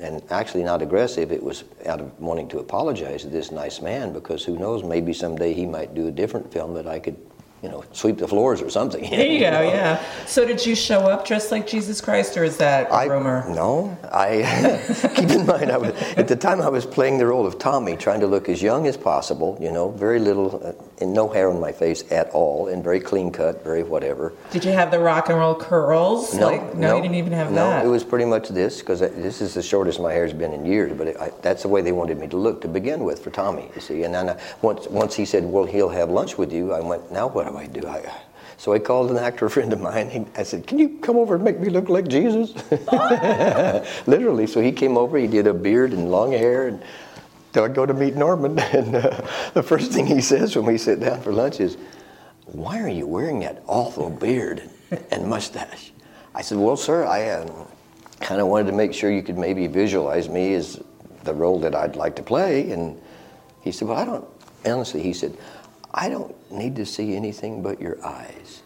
and 0.00 0.22
actually 0.30 0.64
not 0.64 0.82
aggressive, 0.82 1.32
it 1.32 1.42
was 1.42 1.64
out 1.86 2.00
of 2.00 2.18
wanting 2.20 2.48
to 2.48 2.58
apologize 2.58 3.22
to 3.22 3.28
this 3.28 3.50
nice 3.50 3.80
man 3.80 4.12
because 4.12 4.44
who 4.44 4.58
knows, 4.58 4.82
maybe 4.82 5.12
someday 5.12 5.52
he 5.52 5.66
might 5.66 5.94
do 5.94 6.08
a 6.08 6.10
different 6.10 6.52
film 6.52 6.74
that 6.74 6.86
I 6.86 6.98
could, 6.98 7.16
you 7.66 7.72
know, 7.72 7.84
sweep 7.92 8.18
the 8.18 8.28
floors 8.28 8.62
or 8.62 8.70
something. 8.70 9.02
There 9.10 9.26
you 9.26 9.40
go. 9.40 9.56
Yeah. 9.76 10.00
So 10.26 10.46
did 10.46 10.64
you 10.64 10.74
show 10.76 11.00
up 11.00 11.26
dressed 11.26 11.50
like 11.50 11.66
Jesus 11.66 12.00
Christ, 12.00 12.36
or 12.36 12.44
is 12.44 12.56
that 12.58 12.86
a 12.88 12.92
I, 12.92 13.04
rumor? 13.06 13.44
No, 13.48 13.98
I 14.12 14.80
keep 15.16 15.30
in 15.30 15.44
mind 15.44 15.72
I 15.72 15.76
was 15.76 15.90
at 16.16 16.28
the 16.28 16.36
time 16.36 16.60
I 16.60 16.68
was 16.68 16.86
playing 16.86 17.18
the 17.18 17.26
role 17.26 17.46
of 17.46 17.58
Tommy, 17.58 17.96
trying 17.96 18.20
to 18.20 18.26
look 18.28 18.48
as 18.48 18.62
young 18.62 18.86
as 18.86 18.96
possible. 18.96 19.58
You 19.60 19.72
know, 19.72 19.90
very 19.90 20.20
little, 20.20 20.60
uh, 20.64 21.02
and 21.02 21.12
no 21.12 21.28
hair 21.28 21.50
on 21.50 21.58
my 21.60 21.72
face 21.72 22.04
at 22.12 22.30
all, 22.30 22.68
and 22.68 22.84
very 22.84 23.00
clean 23.00 23.30
cut, 23.32 23.64
very 23.64 23.82
whatever. 23.82 24.32
Did 24.52 24.64
you 24.64 24.72
have 24.72 24.90
the 24.92 25.00
rock 25.00 25.28
and 25.28 25.38
roll 25.38 25.54
curls? 25.54 26.32
No, 26.34 26.46
Like, 26.46 26.74
no, 26.76 26.96
you 26.96 27.02
didn't 27.02 27.16
even 27.16 27.32
have 27.32 27.50
no, 27.50 27.68
that. 27.70 27.84
it 27.84 27.88
was 27.88 28.04
pretty 28.04 28.24
much 28.24 28.48
this 28.48 28.80
because 28.80 29.00
this 29.00 29.40
is 29.40 29.54
the 29.54 29.62
shortest 29.62 29.98
my 30.00 30.12
hair's 30.12 30.32
been 30.32 30.52
in 30.52 30.64
years. 30.64 30.92
But 30.96 31.08
it, 31.08 31.16
I, 31.18 31.32
that's 31.42 31.62
the 31.62 31.68
way 31.68 31.82
they 31.82 31.92
wanted 31.92 32.18
me 32.18 32.28
to 32.28 32.36
look 32.36 32.60
to 32.62 32.68
begin 32.68 33.02
with 33.04 33.18
for 33.24 33.30
Tommy. 33.30 33.68
You 33.74 33.80
see, 33.80 34.04
and 34.04 34.14
then 34.14 34.30
I, 34.30 34.40
once 34.62 34.86
once 34.88 35.14
he 35.16 35.24
said, 35.24 35.44
"Well, 35.44 35.64
he'll 35.64 35.88
have 36.00 36.08
lunch 36.10 36.38
with 36.38 36.52
you," 36.52 36.72
I 36.72 36.80
went, 36.80 37.10
"Now 37.10 37.26
what 37.26 37.46
I 37.56 37.66
do?" 37.66 37.86
I, 37.86 38.10
so 38.58 38.72
I 38.72 38.78
called 38.78 39.10
an 39.10 39.18
actor 39.18 39.48
friend 39.56 39.72
of 39.72 39.80
mine. 39.80 40.10
He, 40.10 40.24
I 40.36 40.42
said, 40.42 40.66
"Can 40.66 40.78
you 40.78 40.98
come 41.00 41.16
over 41.16 41.34
and 41.34 41.44
make 41.44 41.60
me 41.60 41.68
look 41.68 41.88
like 41.88 42.08
Jesus?" 42.08 42.54
Literally. 44.06 44.46
So 44.46 44.60
he 44.60 44.72
came 44.72 44.96
over. 44.96 45.18
He 45.18 45.26
did 45.26 45.46
a 45.46 45.54
beard 45.54 45.92
and 45.92 46.10
long 46.10 46.32
hair 46.32 46.68
and. 46.68 46.82
So 47.54 47.64
I 47.64 47.68
go 47.68 47.86
to 47.86 47.94
meet 47.94 48.16
Norman, 48.16 48.58
and 48.74 48.94
uh, 48.96 49.26
the 49.54 49.62
first 49.62 49.90
thing 49.90 50.04
he 50.04 50.20
says 50.20 50.54
when 50.54 50.66
we 50.66 50.76
sit 50.76 51.00
down 51.00 51.22
for 51.22 51.32
lunch 51.32 51.58
is, 51.58 51.78
"Why 52.44 52.80
are 52.80 52.88
you 52.88 53.06
wearing 53.06 53.40
that 53.40 53.62
awful 53.66 54.10
beard 54.10 54.68
and 55.10 55.26
mustache?" 55.26 55.90
I 56.34 56.42
said, 56.42 56.58
"Well, 56.58 56.76
sir, 56.76 57.06
I 57.06 57.30
um, 57.30 57.66
kind 58.20 58.42
of 58.42 58.48
wanted 58.48 58.66
to 58.72 58.76
make 58.76 58.92
sure 58.92 59.10
you 59.10 59.22
could 59.22 59.38
maybe 59.38 59.68
visualize 59.68 60.28
me 60.28 60.52
as 60.52 60.82
the 61.24 61.32
role 61.32 61.58
that 61.60 61.74
I'd 61.74 61.96
like 61.96 62.14
to 62.16 62.22
play." 62.22 62.72
And 62.72 63.00
he 63.62 63.72
said, 63.72 63.88
"Well, 63.88 63.96
I 63.96 64.04
don't." 64.04 64.26
Honestly, 64.66 65.00
he 65.00 65.14
said, 65.14 65.34
"I 65.96 66.08
don't 66.08 66.34
need 66.52 66.76
to 66.76 66.86
see 66.86 67.16
anything 67.16 67.62
but 67.62 67.80
your 67.80 67.96
eyes." 68.04 68.62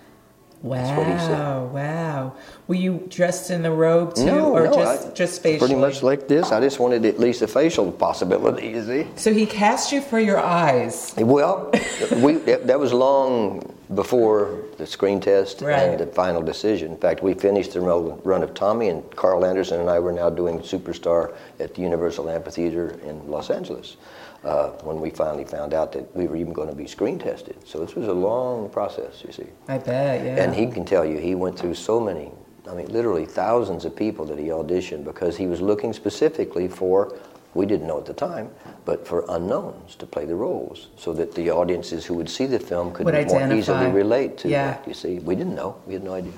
wow. 0.63 0.77
That's 0.77 0.99
what 0.99 1.07
he 1.07 1.19
said. 1.19 1.73
Wow. 1.73 2.35
Were 2.69 2.75
you 2.75 3.07
dressed 3.09 3.51
in 3.51 3.63
the 3.63 3.71
robe 3.71 4.15
too, 4.15 4.27
no, 4.27 4.53
or 4.53 4.65
no, 4.67 4.75
just 4.75 5.09
I- 5.09 5.13
just 5.13 5.43
facially? 5.43 5.59
Pretty 5.59 5.81
much 5.81 6.03
like 6.03 6.29
this. 6.29 6.53
I 6.53 6.61
just 6.61 6.79
wanted 6.79 7.07
at 7.07 7.19
least 7.19 7.41
a 7.43 7.47
facial 7.49 7.91
possibility. 7.91 8.69
You 8.69 8.85
see. 8.85 9.07
So 9.17 9.33
he 9.33 9.47
cast 9.47 9.91
you 9.93 10.03
for 10.03 10.21
your 10.21 10.39
eyes. 10.39 11.15
Well, 11.17 11.71
we, 12.17 12.35
that, 12.49 12.67
that 12.67 12.79
was 12.79 12.93
long 12.93 13.75
before 13.95 14.59
the 14.77 14.87
screen 14.87 15.19
test 15.19 15.63
Right. 15.63 15.79
and 15.83 15.99
the 15.99 16.07
final 16.07 16.43
decision. 16.43 16.93
In 16.93 16.99
fact, 16.99 17.23
we 17.23 17.35
finished 17.35 17.73
the 17.73 17.81
run 17.81 18.43
of 18.43 18.53
Tommy, 18.55 18.89
and 18.89 19.03
Carl 19.17 19.45
Anderson 19.45 19.81
and 19.81 19.91
I 19.91 19.99
were 19.99 20.13
now 20.13 20.31
doing 20.31 20.61
Superstar 20.61 21.35
at 21.59 21.75
the 21.75 21.83
Universal 21.83 22.29
Amphitheater 22.29 23.01
in 23.05 23.27
Los 23.29 23.51
Angeles 23.51 23.97
uh, 24.45 24.69
when 24.85 25.01
we 25.01 25.11
finally 25.11 25.45
found 25.45 25.75
out 25.75 25.93
that 25.93 26.15
we 26.17 26.27
were 26.27 26.37
even 26.37 26.53
going 26.53 26.69
to 26.69 26.75
be 26.75 26.87
screen 26.87 27.19
tested. 27.19 27.57
So 27.67 27.79
this 27.85 27.95
was 27.95 28.09
a 28.09 28.13
long 28.13 28.71
process, 28.71 29.23
you 29.27 29.33
see. 29.33 29.47
I 29.69 29.79
bet. 29.79 30.25
Yeah. 30.25 30.43
And 30.43 30.55
he 30.55 30.67
can 30.67 30.85
tell 30.85 31.05
you, 31.05 31.19
he 31.19 31.35
went 31.35 31.59
through 31.59 31.75
so 31.75 32.01
many, 32.01 32.33
I 32.69 32.75
mean, 32.75 32.87
literally 32.87 33.27
thousands 33.27 33.85
of 33.85 33.95
people 33.95 34.25
that 34.27 34.39
he 34.39 34.47
auditioned 34.47 35.05
because 35.05 35.37
he 35.37 35.47
was 35.47 35.61
looking 35.61 35.93
specifically 35.93 36.69
for, 36.69 37.19
we 37.53 37.67
didn't 37.67 37.87
know 37.87 37.99
at 37.99 38.07
the 38.07 38.15
time, 38.15 38.51
but 38.85 39.07
for 39.07 39.25
unknowns 39.29 39.95
to 39.97 40.07
play 40.07 40.25
the 40.25 40.35
roles 40.37 40.89
so 40.97 41.13
that 41.13 41.35
the 41.35 41.51
audiences 41.51 42.07
who 42.07 42.15
would 42.15 42.31
see 42.31 42.47
the 42.47 42.59
film 42.61 42.93
could 42.93 43.05
Would 43.07 43.15
more 43.15 43.37
identify. 43.43 43.55
easily 43.57 43.91
relate 43.91 44.39
to 44.39 44.49
Yeah. 44.49 44.73
that, 44.73 44.89
you 44.89 44.95
see. 44.95 45.19
We 45.19 45.35
didn't 45.35 45.55
know, 45.55 45.77
we 45.87 45.95
had 45.95 46.05
no 46.05 46.15
idea. 46.15 46.33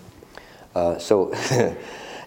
Uh, 0.75 0.99
so 0.99 1.33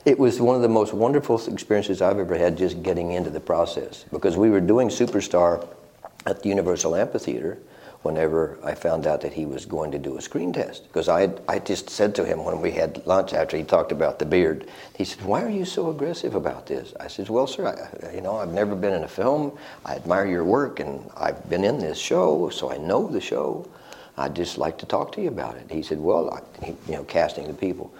it 0.06 0.20
was 0.20 0.40
one 0.40 0.56
of 0.56 0.62
the 0.62 0.70
most 0.70 0.94
wonderful 0.94 1.42
experiences 1.48 2.02
I've 2.02 2.20
ever 2.20 2.38
had 2.38 2.58
just 2.58 2.84
getting 2.84 3.12
into 3.12 3.32
the 3.32 3.40
process 3.40 4.06
because 4.12 4.38
we 4.38 4.52
were 4.52 4.62
doing 4.62 4.90
Superstar 4.90 5.68
at 6.28 6.44
the 6.44 6.50
Universal 6.50 6.96
Amphitheater 6.96 7.58
whenever 8.04 8.60
I 8.64 8.76
found 8.76 9.08
out 9.08 9.22
that 9.22 9.34
he 9.34 9.48
was 9.48 9.66
going 9.66 9.92
to 9.92 9.98
do 9.98 10.16
a 10.16 10.22
screen 10.22 10.54
test. 10.54 10.84
Because 10.84 11.10
I, 11.10 11.34
I 11.48 11.58
just 11.58 11.90
said 11.90 12.14
to 12.16 12.24
him 12.24 12.44
when 12.46 12.62
we 12.62 12.70
had 12.70 13.04
lunch 13.08 13.34
after 13.34 13.58
he 13.58 13.64
talked 13.64 13.92
about 13.92 14.20
the 14.20 14.28
beard, 14.28 14.70
he 14.96 15.04
said, 15.04 15.26
Why 15.26 15.42
are 15.42 15.50
you 15.50 15.66
so 15.66 15.90
aggressive 15.90 16.36
about 16.36 16.68
this? 16.68 16.94
I 17.00 17.08
said, 17.08 17.28
Well, 17.30 17.48
sir, 17.48 17.66
I, 17.68 18.14
you 18.14 18.22
know, 18.22 18.38
I've 18.38 18.54
never 18.54 18.76
been 18.76 18.94
in 18.94 19.04
a 19.04 19.08
film. 19.08 19.58
I 19.86 19.96
admire 19.96 20.28
your 20.28 20.44
work 20.44 20.80
and 20.80 21.10
I've 21.18 21.50
been 21.50 21.64
in 21.64 21.80
this 21.80 21.98
show, 21.98 22.50
so 22.50 22.72
I 22.72 22.78
know 22.78 23.08
the 23.08 23.22
show. 23.22 23.68
I'd 24.18 24.36
just 24.36 24.60
like 24.60 24.78
to 24.78 24.86
talk 24.86 25.12
to 25.14 25.22
you 25.22 25.28
about 25.30 25.58
it. 25.58 25.72
He 25.72 25.82
said, 25.82 26.00
Well, 26.00 26.30
I, 26.30 26.68
you 26.68 26.94
know, 26.94 27.04
casting 27.06 27.48
the 27.48 27.56
people. 27.56 27.92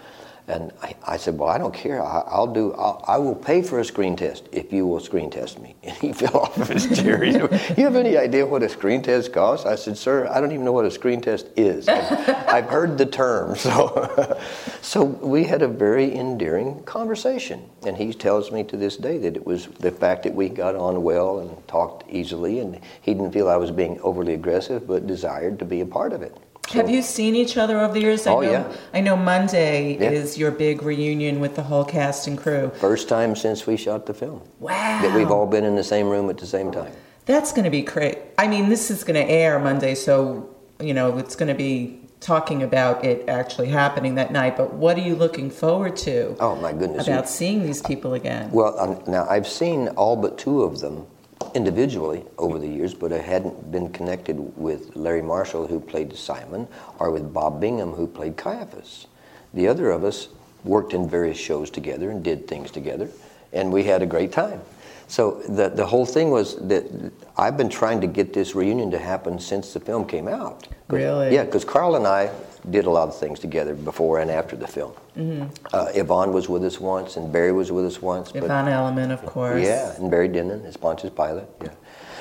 And 0.48 0.72
I, 0.80 0.94
I 1.04 1.16
said, 1.16 1.36
well, 1.36 1.48
I 1.48 1.58
don't 1.58 1.74
care. 1.74 2.00
I, 2.00 2.20
I'll 2.20 2.46
do. 2.46 2.72
I'll, 2.74 3.04
I 3.08 3.18
will 3.18 3.34
pay 3.34 3.62
for 3.62 3.80
a 3.80 3.84
screen 3.84 4.14
test 4.14 4.48
if 4.52 4.72
you 4.72 4.86
will 4.86 5.00
screen 5.00 5.30
test 5.30 5.58
me. 5.60 5.74
And 5.86 5.96
he 5.96 6.12
fell 6.12 6.36
off 6.36 6.56
of 6.56 6.68
his 6.68 6.86
chair. 6.98 7.22
He 7.22 7.32
said, 7.32 7.74
you 7.76 7.84
have 7.84 7.96
any 7.96 8.16
idea 8.16 8.44
what 8.46 8.62
a 8.62 8.68
screen 8.68 9.02
test 9.02 9.32
costs? 9.32 9.66
I 9.66 9.76
said, 9.76 9.96
sir, 9.96 10.28
I 10.28 10.40
don't 10.40 10.52
even 10.52 10.64
know 10.64 10.72
what 10.72 10.84
a 10.84 10.90
screen 10.90 11.20
test 11.20 11.48
is. 11.56 11.88
I've, 11.88 12.28
I've 12.48 12.68
heard 12.68 12.98
the 12.98 13.06
term. 13.06 13.56
So, 13.66 14.40
so 14.80 15.02
we 15.04 15.42
had 15.42 15.62
a 15.62 15.68
very 15.68 16.14
endearing 16.14 16.84
conversation. 16.84 17.68
And 17.84 17.96
he 17.96 18.12
tells 18.12 18.52
me 18.52 18.62
to 18.64 18.76
this 18.76 18.96
day 18.96 19.18
that 19.18 19.34
it 19.36 19.44
was 19.44 19.66
the 19.80 19.90
fact 19.90 20.22
that 20.22 20.34
we 20.34 20.48
got 20.48 20.76
on 20.76 21.02
well 21.02 21.40
and 21.40 21.66
talked 21.66 22.08
easily, 22.08 22.60
and 22.60 22.80
he 23.00 23.14
didn't 23.14 23.32
feel 23.32 23.48
I 23.48 23.56
was 23.56 23.72
being 23.72 23.98
overly 24.02 24.34
aggressive, 24.34 24.86
but 24.86 25.06
desired 25.06 25.58
to 25.58 25.64
be 25.64 25.80
a 25.80 25.86
part 25.86 26.12
of 26.12 26.22
it. 26.22 26.36
So- 26.68 26.78
Have 26.78 26.90
you 26.90 27.02
seen 27.02 27.36
each 27.36 27.56
other 27.56 27.80
over 27.80 27.94
the 27.94 28.00
years? 28.00 28.26
I 28.26 28.32
Oh, 28.32 28.40
know, 28.40 28.50
yeah. 28.50 28.64
I 28.92 29.00
know 29.00 29.16
Monday 29.16 29.96
Yeah. 30.00 30.10
is 30.10 30.36
your 30.36 30.50
big 30.50 30.82
reunion 30.82 31.38
with 31.40 31.54
the 31.54 31.62
whole 31.62 31.84
cast 31.84 32.26
and 32.26 32.36
crew. 32.36 32.70
First 32.74 33.08
time 33.08 33.36
since 33.36 33.66
we 33.66 33.76
shot 33.76 34.06
the 34.06 34.14
film. 34.14 34.40
Wow. 34.60 34.72
that 35.02 35.14
we've 35.14 35.30
all 35.30 35.46
been 35.46 35.64
in 35.64 35.76
the 35.76 35.84
same 35.84 36.08
room 36.08 36.28
at 36.30 36.38
the 36.38 36.46
same 36.46 36.70
time. 36.72 36.90
That's 37.26 37.52
going 37.52 37.64
to 37.64 37.70
be 37.70 37.82
great. 37.82 38.18
I 38.38 38.46
mean, 38.48 38.68
this 38.68 38.90
is 38.90 39.04
going 39.04 39.14
to 39.24 39.30
air 39.30 39.58
Monday, 39.58 39.94
so 39.94 40.48
you 40.80 40.92
know 40.94 41.16
it's 41.18 41.34
going 41.36 41.48
to 41.48 41.54
be 41.54 42.00
talking 42.20 42.62
about 42.62 43.04
it 43.04 43.24
actually 43.28 43.68
happening 43.68 44.14
that 44.16 44.32
night. 44.32 44.56
But 44.56 44.74
what 44.74 44.96
are 44.96 45.00
you 45.02 45.14
looking 45.14 45.50
forward 45.50 45.96
to 45.98 46.34
Oh 46.40 46.56
my 46.56 46.72
goodness! 46.72 47.06
about 47.06 47.28
seeing 47.28 47.62
these 47.64 47.82
people 47.82 48.14
again? 48.14 48.50
Well, 48.52 48.78
um, 48.78 48.98
now 49.06 49.26
I've 49.28 49.46
seen 49.46 49.88
all 49.96 50.16
but 50.16 50.38
two 50.38 50.62
of 50.62 50.80
them 50.80 51.06
individually 51.54 52.24
over 52.38 52.58
the 52.58 52.68
years, 52.68 52.94
but 52.94 53.12
I 53.12 53.18
hadn't 53.18 53.70
been 53.70 53.90
connected 53.90 54.38
with 54.56 54.94
Larry 54.96 55.22
Marshall, 55.22 55.66
who 55.66 55.80
played 55.80 56.14
Simon, 56.16 56.68
or 56.98 57.10
with 57.10 57.32
Bob 57.32 57.60
Bingham, 57.60 57.92
who 57.92 58.06
played 58.06 58.36
Caiaphas. 58.36 59.06
The 59.54 59.68
other 59.68 59.90
of 59.90 60.04
us 60.04 60.28
worked 60.64 60.92
in 60.92 61.08
various 61.08 61.38
shows 61.38 61.70
together 61.70 62.10
and 62.10 62.22
did 62.22 62.46
things 62.46 62.70
together, 62.70 63.08
and 63.52 63.72
we 63.72 63.84
had 63.84 64.02
a 64.02 64.06
great 64.06 64.32
time. 64.32 64.60
So 65.08 65.40
the 65.48 65.68
the 65.68 65.86
whole 65.86 66.06
thing 66.06 66.30
was 66.30 66.56
that 66.68 66.84
I've 67.36 67.56
been 67.56 67.68
trying 67.68 68.00
to 68.00 68.06
get 68.06 68.32
this 68.32 68.54
reunion 68.54 68.90
to 68.90 68.98
happen 68.98 69.38
since 69.38 69.72
the 69.72 69.80
film 69.80 70.04
came 70.06 70.26
out. 70.28 70.66
Really? 70.88 71.32
Yeah, 71.34 71.44
because 71.44 71.64
Carl 71.64 71.96
and 71.96 72.06
I 72.06 72.30
did 72.70 72.86
a 72.86 72.90
lot 72.90 73.08
of 73.08 73.16
things 73.16 73.38
together 73.38 73.74
before 73.74 74.18
and 74.20 74.30
after 74.30 74.56
the 74.56 74.66
film. 74.66 74.92
Uh, 75.72 75.86
Yvonne 75.94 76.32
was 76.32 76.48
with 76.48 76.64
us 76.64 76.80
once, 76.80 77.16
and 77.16 77.32
Barry 77.32 77.52
was 77.52 77.70
with 77.70 77.86
us 77.86 78.02
once. 78.02 78.32
but- 78.32 78.42
Yvonne 78.44 78.68
Elliman, 78.68 79.10
of 79.12 79.24
course. 79.24 79.62
yeah, 79.64 79.94
and 79.96 80.10
Barry 80.10 80.28
Dennen 80.28 80.64
as 80.66 80.76
Pontius 80.76 81.12
Pilate. 81.14 81.46
Yeah. 81.62 81.70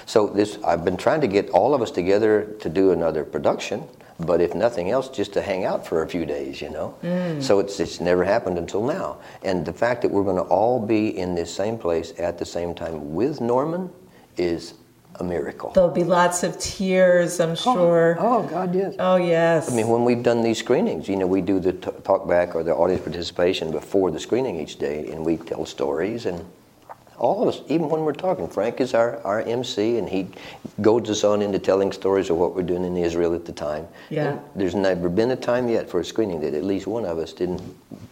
So 0.06 0.28
this, 0.28 0.60
I've 0.64 0.86
been 0.86 0.98
trying 0.98 1.22
to 1.22 1.28
get 1.28 1.50
all 1.50 1.74
of 1.74 1.82
us 1.82 1.90
together 1.92 2.46
to 2.60 2.70
do 2.70 2.92
another 2.92 3.24
production, 3.24 3.84
but 4.20 4.42
if 4.42 4.56
nothing 4.56 4.92
else, 4.92 5.10
just 5.10 5.34
to 5.34 5.42
hang 5.42 5.66
out 5.66 5.86
for 5.86 6.04
a 6.04 6.08
few 6.08 6.26
days, 6.26 6.62
you 6.62 6.70
know. 6.70 6.96
Mm. 7.04 7.42
So 7.42 7.60
it's 7.60 7.80
it's 7.80 8.00
never 8.00 8.24
happened 8.24 8.58
until 8.58 8.84
now, 8.84 9.18
and 9.44 9.66
the 9.66 9.74
fact 9.74 10.02
that 10.04 10.12
we're 10.12 10.24
going 10.24 10.38
to 10.38 10.50
all 10.50 10.80
be 10.80 11.18
in 11.18 11.36
this 11.36 11.54
same 11.54 11.78
place 11.78 12.14
at 12.18 12.38
the 12.38 12.46
same 12.46 12.74
time 12.74 13.14
with 13.14 13.42
Norman 13.42 13.90
is 14.38 14.76
a 15.20 15.24
miracle. 15.24 15.72
There'll 15.72 15.90
be 15.90 16.04
lots 16.04 16.44
of 16.44 16.58
tears, 16.60 17.40
I'm 17.40 17.52
oh, 17.52 17.56
sure. 17.56 18.18
Oh 18.20 18.44
God, 18.44 18.76
yes. 18.76 18.96
Oh, 19.00 19.16
yes. 19.16 19.72
I 19.72 19.76
mean, 19.76 19.88
when 19.88 20.04
we've 20.04 20.24
done 20.24 20.42
these 20.42 20.60
screenings, 20.60 21.08
you 21.08 21.16
know, 21.16 21.28
we 21.28 21.42
do 21.42 21.60
the 21.60 21.74
t- 21.74 21.92
talk 22.04 22.28
back 22.28 22.56
or 22.56 22.64
the 22.64 22.74
audience 22.74 23.04
participation 23.04 23.72
before 23.72 24.12
the 24.12 24.20
screening 24.20 24.60
each 24.60 24.78
day, 24.78 25.10
and 25.12 25.26
we 25.26 25.38
tell 25.38 25.66
stories. 25.66 26.26
And 26.26 26.46
all 27.18 27.42
of 27.42 27.48
us, 27.48 27.62
even 27.68 27.90
when 27.90 28.02
we're 28.02 28.14
talking, 28.14 28.48
Frank 28.48 28.82
is 28.82 28.94
our, 28.94 29.22
our 29.24 29.42
MC, 29.42 29.98
and 29.98 30.10
he 30.10 30.28
goads 30.82 31.10
us 31.10 31.24
on 31.24 31.42
into 31.42 31.60
telling 31.60 31.92
stories 31.92 32.30
of 32.30 32.38
what 32.38 32.56
we're 32.56 32.64
doing 32.64 32.84
in 32.84 32.98
Israel 32.98 33.34
at 33.34 33.46
the 33.46 33.52
time. 33.52 33.88
Yeah. 34.10 34.32
And 34.32 34.42
there's 34.56 34.76
never 34.76 35.10
been 35.10 35.32
a 35.32 35.36
time 35.36 35.70
yet 35.70 35.90
for 35.90 36.00
a 36.02 36.06
screening 36.06 36.42
that 36.42 36.54
at 36.54 36.64
least 36.64 36.88
one 36.88 37.06
of 37.06 37.18
us 37.18 37.34
didn't 37.34 37.62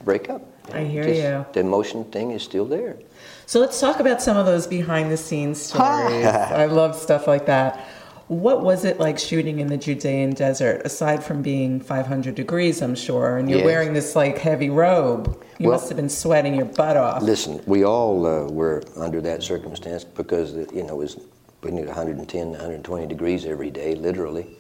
break 0.06 0.30
up. 0.30 0.42
I 0.74 0.86
hear 0.86 1.04
Just 1.04 1.22
you. 1.22 1.46
The 1.54 1.60
emotion 1.60 2.06
thing 2.06 2.32
is 2.32 2.42
still 2.44 2.66
there. 2.66 2.98
So 3.46 3.60
let's 3.60 3.80
talk 3.80 4.00
about 4.00 4.22
some 4.22 4.38
of 4.38 4.46
those 4.46 4.66
behind 4.68 5.12
the 5.12 5.18
scenes 5.18 5.62
stories. 5.66 6.26
I 6.26 6.66
love 6.66 6.96
stuff 6.96 7.28
like 7.28 7.46
that. 7.48 7.86
What 8.34 8.64
was 8.64 8.84
it 8.84 9.00
like 9.00 9.20
shooting 9.20 9.60
in 9.60 9.68
the 9.68 9.78
Judean 9.78 10.32
desert, 10.34 10.82
aside 10.86 11.24
from 11.24 11.44
being 11.44 11.80
500 11.80 12.34
degrees, 12.34 12.82
I'm 12.82 12.96
sure, 12.96 13.38
and 13.38 13.48
you're 13.48 13.60
Yes. 13.60 13.66
wearing 13.66 13.94
this 13.94 14.16
like 14.16 14.40
heavy 14.40 14.72
robe? 14.72 15.38
You 15.60 15.70
Well- 15.70 15.78
must 15.78 15.88
have 15.90 15.98
been 15.98 16.10
sweating 16.10 16.56
your 16.56 16.66
butt 16.66 16.98
off. 16.98 17.22
Listen, 17.22 17.62
we 17.68 17.86
all 17.86 18.26
uh, 18.26 18.50
were 18.50 18.82
under 18.98 19.22
that 19.22 19.44
circumstance 19.44 20.04
because 20.04 20.56
uh, 20.56 20.66
you 20.74 20.82
know 20.84 20.94
it 20.96 20.98
was 20.98 21.18
we 21.62 21.70
need 21.72 21.86
110, 21.86 22.52
120 22.54 23.06
degrees 23.06 23.46
every 23.46 23.70
day, 23.70 23.94
literally. 23.96 24.58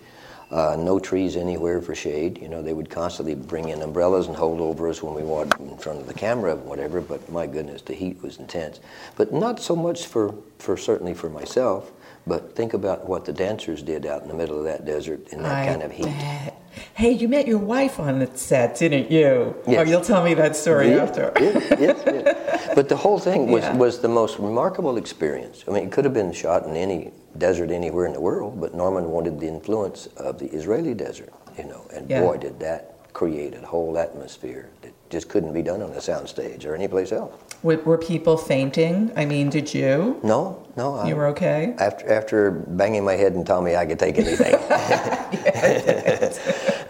Uh, 0.51 0.75
no 0.79 0.99
trees 0.99 1.35
anywhere 1.35 1.81
for 1.81 1.95
shade. 1.95 2.39
You 2.39 2.47
know, 2.47 2.61
they 2.61 2.73
would 2.73 2.89
constantly 2.91 3.33
bring 3.33 3.69
in 3.69 3.81
umbrellas 3.81 4.27
and 4.27 4.35
hold 4.35 4.61
over 4.61 4.87
us 4.87 5.01
when 5.01 5.15
we 5.15 5.23
walked 5.23 5.59
in 5.59 5.75
front 5.77 5.99
of 5.99 6.05
the 6.07 6.13
camera, 6.13 6.55
whatever. 6.55 7.01
But 7.01 7.27
my 7.29 7.47
goodness, 7.47 7.81
the 7.81 7.95
heat 7.95 8.21
was 8.21 8.37
intense. 8.37 8.79
But 9.17 9.33
not 9.33 9.59
so 9.59 9.75
much 9.75 10.05
for, 10.05 10.35
for 10.59 10.77
certainly 10.77 11.15
for 11.15 11.27
myself. 11.29 11.91
But 12.25 12.55
think 12.55 12.73
about 12.73 13.07
what 13.07 13.25
the 13.25 13.33
dancers 13.33 13.81
did 13.83 14.05
out 14.05 14.21
in 14.21 14.29
the 14.29 14.33
middle 14.33 14.57
of 14.57 14.63
that 14.63 14.85
desert 14.85 15.27
in 15.33 15.43
that 15.43 15.51
I 15.51 15.65
kind 15.65 15.81
of 15.83 15.91
heat. 15.91 16.05
bet. 16.05 16.59
Hey, 16.95 17.11
you 17.11 17.27
met 17.27 17.47
your 17.47 17.59
wife 17.59 17.99
on 17.99 18.19
the 18.19 18.29
set, 18.33 18.77
didn't 18.77 19.11
you? 19.11 19.55
Yes. 19.67 19.79
Oh, 19.85 19.89
you'll 19.89 20.01
tell 20.01 20.23
me 20.23 20.33
that 20.35 20.55
story 20.55 20.91
Yeah, 20.91 21.03
after. 21.03 21.31
yes, 21.39 21.67
yes, 21.79 22.03
yes. 22.05 22.69
But 22.75 22.89
the 22.89 22.95
whole 22.95 23.19
thing 23.19 23.51
was, 23.51 23.63
Yeah. 23.63 23.75
was 23.75 23.99
the 23.99 24.07
most 24.07 24.39
remarkable 24.39 24.97
experience. 24.97 25.63
I 25.67 25.71
mean, 25.71 25.83
it 25.85 25.91
could 25.91 26.05
have 26.05 26.13
been 26.13 26.31
shot 26.31 26.65
in 26.65 26.75
any 26.75 27.11
desert 27.37 27.69
anywhere 27.71 28.05
in 28.05 28.13
the 28.13 28.21
world, 28.21 28.59
but 28.59 28.73
Norman 28.73 29.11
wanted 29.11 29.39
the 29.39 29.47
influence 29.47 30.07
of 30.17 30.39
the 30.39 30.47
Israeli 30.47 30.93
desert, 30.93 31.33
you 31.57 31.65
know, 31.65 31.81
and 31.93 32.09
Yeah. 32.09 32.21
boy, 32.21 32.37
did 32.37 32.59
that 32.61 32.92
create 33.13 33.53
a 33.53 33.59
whole 33.65 33.97
atmosphere 33.97 34.69
that 34.81 34.91
just 35.09 35.29
couldn't 35.29 35.53
be 35.53 35.61
done 35.61 35.81
on 35.81 35.91
a 35.91 35.97
soundstage 35.97 36.65
or 36.65 36.73
anyplace 36.73 37.11
else. 37.11 37.33
Were, 37.61 37.77
were 37.77 37.99
people 37.99 38.35
fainting? 38.35 39.11
I 39.15 39.25
mean, 39.25 39.49
did 39.49 39.73
you? 39.73 40.19
No, 40.23 40.65
no. 40.75 40.95
I, 40.95 41.07
You 41.07 41.15
were 41.15 41.27
okay? 41.27 41.75
After, 41.77 42.11
after 42.11 42.51
banging 42.51 43.05
my 43.05 43.13
head 43.13 43.33
and 43.33 43.45
telling 43.45 43.65
me 43.65 43.75
I 43.75 43.85
could 43.85 43.99
take 43.99 44.17
anything. 44.17 44.53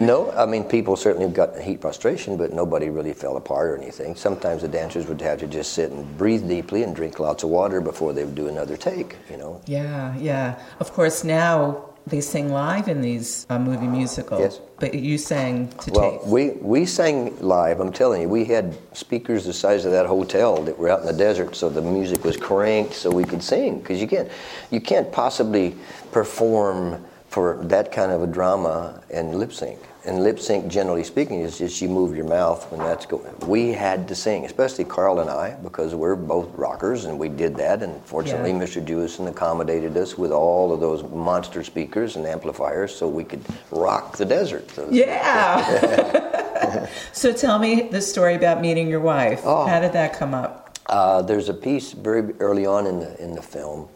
no, 0.00 0.32
I 0.32 0.46
mean, 0.46 0.64
people 0.64 0.96
certainly 0.96 1.28
got 1.32 1.60
heat 1.60 1.82
frustration, 1.82 2.38
but 2.38 2.52
nobody 2.52 2.88
really 2.88 3.12
fell 3.12 3.36
apart 3.36 3.66
or 3.68 3.76
anything. 3.76 4.16
Sometimes 4.16 4.62
the 4.62 4.68
dancers 4.68 5.06
would 5.06 5.20
have 5.20 5.38
to 5.40 5.46
just 5.46 5.74
sit 5.74 5.92
and 5.92 6.16
breathe 6.16 6.48
deeply 6.48 6.82
and 6.82 6.96
drink 6.96 7.20
lots 7.20 7.42
of 7.44 7.50
water 7.50 7.82
before 7.82 8.14
they 8.14 8.24
would 8.24 8.34
do 8.34 8.48
another 8.48 8.78
take, 8.78 9.16
you 9.30 9.36
know. 9.36 9.60
Yeah, 9.66 10.16
yeah. 10.16 10.58
Of 10.80 10.92
course, 10.94 11.22
now 11.22 11.90
they 12.06 12.20
sing 12.20 12.52
live 12.52 12.88
in 12.88 13.00
these 13.00 13.46
uh, 13.48 13.58
movie 13.58 13.86
musicals. 13.86 14.40
Yes. 14.40 14.60
But 14.78 14.94
you 14.94 15.16
sang 15.16 15.68
to 15.68 15.90
Well, 15.92 16.18
tape. 16.18 16.26
we, 16.26 16.50
we 16.50 16.84
sang 16.84 17.38
live, 17.40 17.80
I'm 17.80 17.92
telling 17.92 18.22
you. 18.22 18.28
We 18.28 18.44
had 18.44 18.76
speakers 18.94 19.44
the 19.44 19.54
size 19.54 19.86
of 19.86 19.92
that 19.92 20.06
hotel 20.06 20.62
that 20.64 20.78
were 20.78 20.90
out 20.90 21.00
in 21.00 21.06
the 21.06 21.12
desert, 21.14 21.56
so 21.56 21.70
the 21.70 21.80
music 21.80 22.22
was 22.24 22.36
cranked 22.36 22.94
so 22.94 23.10
we 23.10 23.24
could 23.24 23.42
sing. 23.42 23.78
Because 23.78 24.00
you 24.02 24.08
can't, 24.08 24.28
you 24.70 24.80
can't 24.80 25.10
possibly 25.10 25.74
perform 26.12 27.02
for 27.28 27.58
that 27.64 27.90
kind 27.90 28.12
of 28.12 28.22
a 28.22 28.26
drama 28.26 29.02
and 29.10 29.36
lip 29.36 29.52
sync. 29.52 29.78
And 30.06 30.22
lip 30.22 30.38
sync, 30.38 30.68
generally 30.68 31.02
speaking, 31.02 31.40
is 31.40 31.56
just 31.56 31.80
you 31.80 31.88
move 31.88 32.14
your 32.14 32.26
mouth 32.26 32.70
when 32.70 32.78
that's 32.80 33.06
going. 33.06 33.34
We 33.46 33.72
had 33.72 34.06
to 34.08 34.14
sing, 34.14 34.44
especially 34.44 34.84
Carl 34.84 35.20
and 35.20 35.30
I, 35.30 35.54
because 35.62 35.94
we're 35.94 36.14
both 36.14 36.54
rockers, 36.58 37.06
and 37.06 37.18
we 37.18 37.30
did 37.30 37.56
that. 37.56 37.82
And 37.82 38.04
fortunately, 38.04 38.50
Yeah. 38.50 38.58
Mr. 38.58 38.84
Jewison 38.84 39.28
accommodated 39.28 39.96
us 39.96 40.18
with 40.18 40.30
all 40.30 40.74
of 40.74 40.80
those 40.80 41.02
monster 41.04 41.64
speakers 41.64 42.16
and 42.16 42.26
amplifiers, 42.26 42.94
so 42.94 43.08
we 43.08 43.24
could 43.24 43.42
rock 43.70 44.18
the 44.18 44.26
desert. 44.26 44.70
so. 44.72 44.86
Yeah. 44.90 46.86
so 47.12 47.32
tell 47.32 47.58
me 47.58 47.88
the 47.90 48.02
story 48.02 48.34
about 48.34 48.60
meeting 48.60 48.88
your 48.88 49.00
wife. 49.00 49.40
Oh. 49.44 49.66
How 49.66 49.80
did 49.80 49.92
that 49.94 50.12
come 50.12 50.34
up? 50.34 50.78
Uh, 50.86 51.22
there's 51.22 51.48
a 51.48 51.54
piece 51.54 51.92
very 51.92 52.34
early 52.40 52.66
on 52.66 52.86
in 52.86 53.00
the 53.00 53.22
in 53.22 53.34
the 53.34 53.40
film 53.40 53.88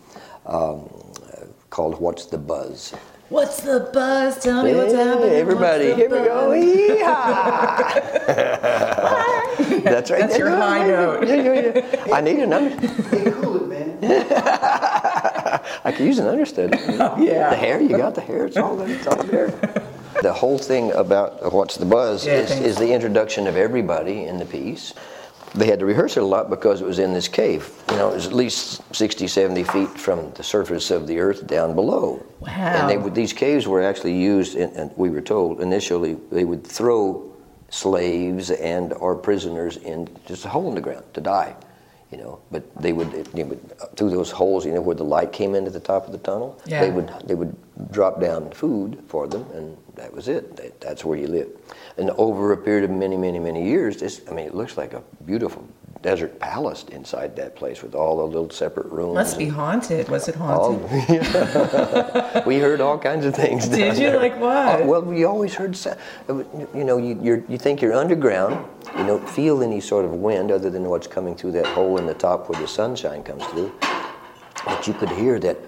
um, 0.46 0.88
called 1.68 2.00
"What's 2.00 2.24
the 2.24 2.38
Buzz." 2.38 2.94
What's 3.28 3.60
the 3.60 3.90
buzz? 3.92 4.38
Tell 4.42 4.62
me 4.64 4.74
what's 4.74 4.92
Hey, 4.92 5.04
happening. 5.04 5.30
everybody, 5.32 5.88
What's 5.88 5.96
the 5.98 6.08
here 6.08 6.10
we 6.10 6.28
go. 6.28 6.48
buzz? 6.48 6.64
Yeehaw! 8.26 9.82
That's 9.84 10.10
right. 10.10 10.20
That's 10.20 10.38
your 10.38 10.50
high 10.50 10.86
note. 10.86 11.28
Yeah, 11.28 11.34
yeah, 11.34 11.82
yeah. 12.06 12.06
I 12.14 12.20
need 12.22 12.38
an 12.38 12.52
under. 12.54 12.74
Hey, 13.08 13.30
cool 13.32 13.56
it, 13.56 13.68
man. 13.68 13.98
I 15.84 15.92
could 15.92 16.06
use 16.06 16.18
an 16.18 16.26
understudy. 16.26 16.78
Oh, 16.98 17.16
yeah. 17.20 17.50
The 17.50 17.56
hair, 17.56 17.80
you 17.82 17.96
got 17.98 18.14
the 18.14 18.22
hair. 18.22 18.46
It's 18.46 18.56
all 18.56 18.76
there. 18.76 18.88
It's 18.88 19.06
all 19.06 19.22
there. 19.24 19.48
The 20.22 20.32
whole 20.32 20.56
thing 20.58 20.90
about 20.92 21.52
what's 21.52 21.76
the 21.76 21.84
buzz 21.86 22.24
Yeah, 22.26 22.32
is, 22.40 22.50
is 22.60 22.76
the 22.76 22.92
introduction 22.92 23.46
of 23.46 23.56
everybody 23.56 24.24
in 24.24 24.38
the 24.38 24.46
piece. 24.46 24.94
They 25.54 25.66
had 25.66 25.78
to 25.80 25.86
rehearse 25.86 26.16
it 26.16 26.22
a 26.22 26.26
lot 26.26 26.50
because 26.50 26.80
it 26.80 26.86
was 26.86 26.98
in 26.98 27.12
this 27.12 27.28
cave. 27.28 27.70
You 27.90 27.96
know, 27.96 28.10
it 28.10 28.14
was 28.14 28.26
at 28.26 28.32
least 28.32 28.82
60, 28.94 29.26
70 29.26 29.64
feet 29.64 29.88
from 29.88 30.32
the 30.32 30.42
surface 30.42 30.90
of 30.90 31.06
the 31.06 31.18
earth 31.18 31.46
down 31.46 31.74
below. 31.74 32.24
Wow. 32.40 32.48
And 32.48 32.90
they 32.90 32.98
would, 32.98 33.14
these 33.14 33.32
caves 33.32 33.66
were 33.66 33.82
actually 33.82 34.18
used, 34.18 34.56
in, 34.56 34.70
and 34.70 34.90
we 34.96 35.10
were 35.10 35.20
told 35.20 35.60
initially, 35.60 36.14
they 36.30 36.44
would 36.44 36.66
throw 36.66 37.24
slaves 37.70 38.50
and 38.50 38.92
or 38.94 39.14
prisoners 39.14 39.76
in 39.78 40.08
just 40.26 40.44
a 40.44 40.48
hole 40.48 40.68
in 40.68 40.74
the 40.74 40.80
ground 40.80 41.04
to 41.14 41.20
die. 41.20 41.54
You 42.10 42.18
know, 42.18 42.40
but 42.50 42.64
they 42.80 42.94
would, 42.94 43.12
they 43.26 43.44
would 43.44 43.60
through 43.96 44.10
those 44.10 44.30
holes, 44.30 44.64
you 44.64 44.72
know, 44.72 44.80
where 44.80 44.96
the 44.96 45.04
light 45.04 45.30
came 45.30 45.54
into 45.54 45.70
the 45.70 45.80
top 45.80 46.06
of 46.06 46.12
the 46.12 46.18
tunnel. 46.18 46.58
Yeah. 46.64 46.80
They 46.80 46.90
would 46.90 47.12
they 47.24 47.34
would 47.34 47.54
drop 47.92 48.20
down 48.20 48.50
food 48.50 49.02
for 49.06 49.26
them, 49.26 49.44
and 49.52 49.76
that 49.94 50.12
was 50.12 50.26
it. 50.28 50.56
That, 50.56 50.80
that's 50.80 51.04
where 51.04 51.18
you 51.18 51.26
live. 51.26 51.48
And 51.98 52.10
over 52.10 52.52
a 52.52 52.56
period 52.56 52.84
of 52.84 52.90
many, 52.90 53.16
many, 53.16 53.38
many 53.38 53.62
years, 53.64 53.98
this 53.98 54.22
I 54.30 54.32
mean, 54.32 54.46
it 54.46 54.54
looks 54.54 54.76
like 54.78 54.94
a 54.94 55.02
beautiful 55.26 55.66
desert 56.02 56.38
palace 56.38 56.84
inside 56.92 57.34
that 57.36 57.56
place 57.56 57.82
with 57.82 57.94
all 57.94 58.16
the 58.18 58.24
little 58.24 58.50
separate 58.50 58.86
rooms. 58.86 59.14
Must 59.14 59.38
be 59.38 59.48
haunted. 59.48 60.08
Was 60.08 60.28
it 60.28 60.40
all- 60.40 60.78
haunted? 60.78 62.46
we 62.46 62.58
heard 62.58 62.80
all 62.80 62.98
kinds 62.98 63.24
of 63.24 63.34
things. 63.34 63.66
down 63.68 63.78
Did 63.78 63.98
you? 63.98 64.10
there. 64.10 64.18
Like 64.18 64.38
what? 64.38 64.82
Uh, 64.82 64.84
well, 64.86 65.02
we 65.02 65.24
always 65.24 65.54
heard. 65.54 65.76
You 66.28 66.84
know, 66.84 66.98
you 66.98 67.18
you're, 67.22 67.44
you 67.48 67.58
think 67.58 67.80
you're 67.82 67.94
underground. 67.94 68.64
You 68.96 69.06
don't 69.06 69.28
feel 69.28 69.62
any 69.62 69.80
sort 69.80 70.04
of 70.04 70.12
wind 70.12 70.50
other 70.50 70.70
than 70.70 70.84
what's 70.84 71.06
coming 71.06 71.34
through 71.34 71.52
that 71.52 71.66
hole 71.66 71.98
in 71.98 72.06
the 72.06 72.14
top 72.14 72.48
where 72.48 72.60
the 72.60 72.68
sunshine 72.68 73.22
comes 73.22 73.44
through. 73.46 73.72
But 74.64 74.86
you 74.86 74.94
could 74.94 75.10
hear 75.10 75.38
that. 75.40 75.58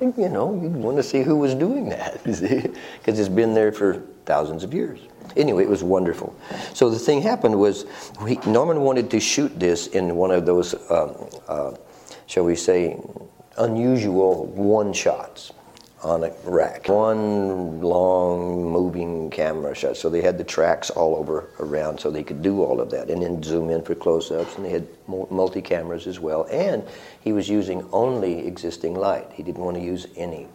You 0.00 0.28
know, 0.28 0.54
you'd 0.54 0.74
want 0.74 0.96
to 0.98 1.02
see 1.02 1.22
who 1.22 1.36
was 1.36 1.54
doing 1.54 1.88
that, 1.88 2.22
because 2.24 3.18
it's 3.18 3.28
been 3.28 3.54
there 3.54 3.72
for 3.72 4.02
thousands 4.26 4.62
of 4.62 4.72
years. 4.72 5.00
Anyway, 5.36 5.64
it 5.64 5.68
was 5.68 5.82
wonderful. 5.82 6.34
So 6.72 6.88
the 6.88 6.98
thing 6.98 7.20
happened 7.20 7.58
was, 7.58 7.84
we, 8.22 8.36
Norman 8.46 8.80
wanted 8.80 9.10
to 9.10 9.20
shoot 9.20 9.58
this 9.58 9.88
in 9.88 10.16
one 10.16 10.30
of 10.30 10.46
those, 10.46 10.74
um, 10.90 11.14
uh, 11.48 11.72
shall 12.26 12.44
we 12.44 12.54
say, 12.54 12.96
unusual 13.56 14.46
one 14.46 14.92
shots 14.92 15.52
on 16.02 16.24
a 16.24 16.32
rack. 16.44 16.88
One 16.88 17.80
long 17.80 18.70
moving 18.70 19.30
camera 19.30 19.74
shot. 19.74 19.96
So 19.96 20.08
they 20.08 20.22
had 20.22 20.38
the 20.38 20.44
tracks 20.44 20.90
all 20.90 21.16
over 21.16 21.50
around 21.58 21.98
so 21.98 22.10
they 22.10 22.22
could 22.22 22.42
do 22.42 22.62
all 22.62 22.80
of 22.80 22.90
that 22.90 23.10
and 23.10 23.22
then 23.22 23.42
zoom 23.42 23.70
in 23.70 23.82
for 23.82 23.94
close 23.94 24.30
ups. 24.30 24.56
And 24.56 24.64
they 24.64 24.70
had 24.70 24.86
multi 25.06 25.62
cameras 25.62 26.06
as 26.06 26.20
well. 26.20 26.46
And 26.50 26.86
he 27.20 27.32
was 27.32 27.48
using 27.48 27.86
only 27.92 28.46
existing 28.46 28.94
light. 28.94 29.26
He 29.32 29.42
didn't 29.42 29.62
want 29.62 29.76
to 29.76 29.82
use 29.82 30.06
any 30.16 30.46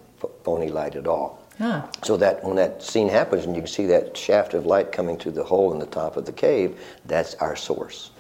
phony 0.44 0.70
light 0.70 0.96
at 0.96 1.08
all. 1.08 1.44
Huh. 1.58 1.86
So 2.04 2.18
that 2.18 2.44
when 2.44 2.56
that 2.56 2.82
scene 2.82 3.10
happens 3.10 3.46
and 3.46 3.56
you 3.56 3.62
can 3.62 3.68
see 3.68 3.86
that 3.88 4.18
shaft 4.18 4.54
of 4.54 4.66
light 4.66 4.92
coming 4.92 5.18
through 5.18 5.34
the 5.34 5.44
hole 5.44 5.72
in 5.72 5.80
the 5.80 5.86
top 5.86 6.18
of 6.18 6.26
the 6.26 6.32
cave, 6.32 6.80
that's 7.06 7.36
our 7.36 7.56
source. 7.56 8.12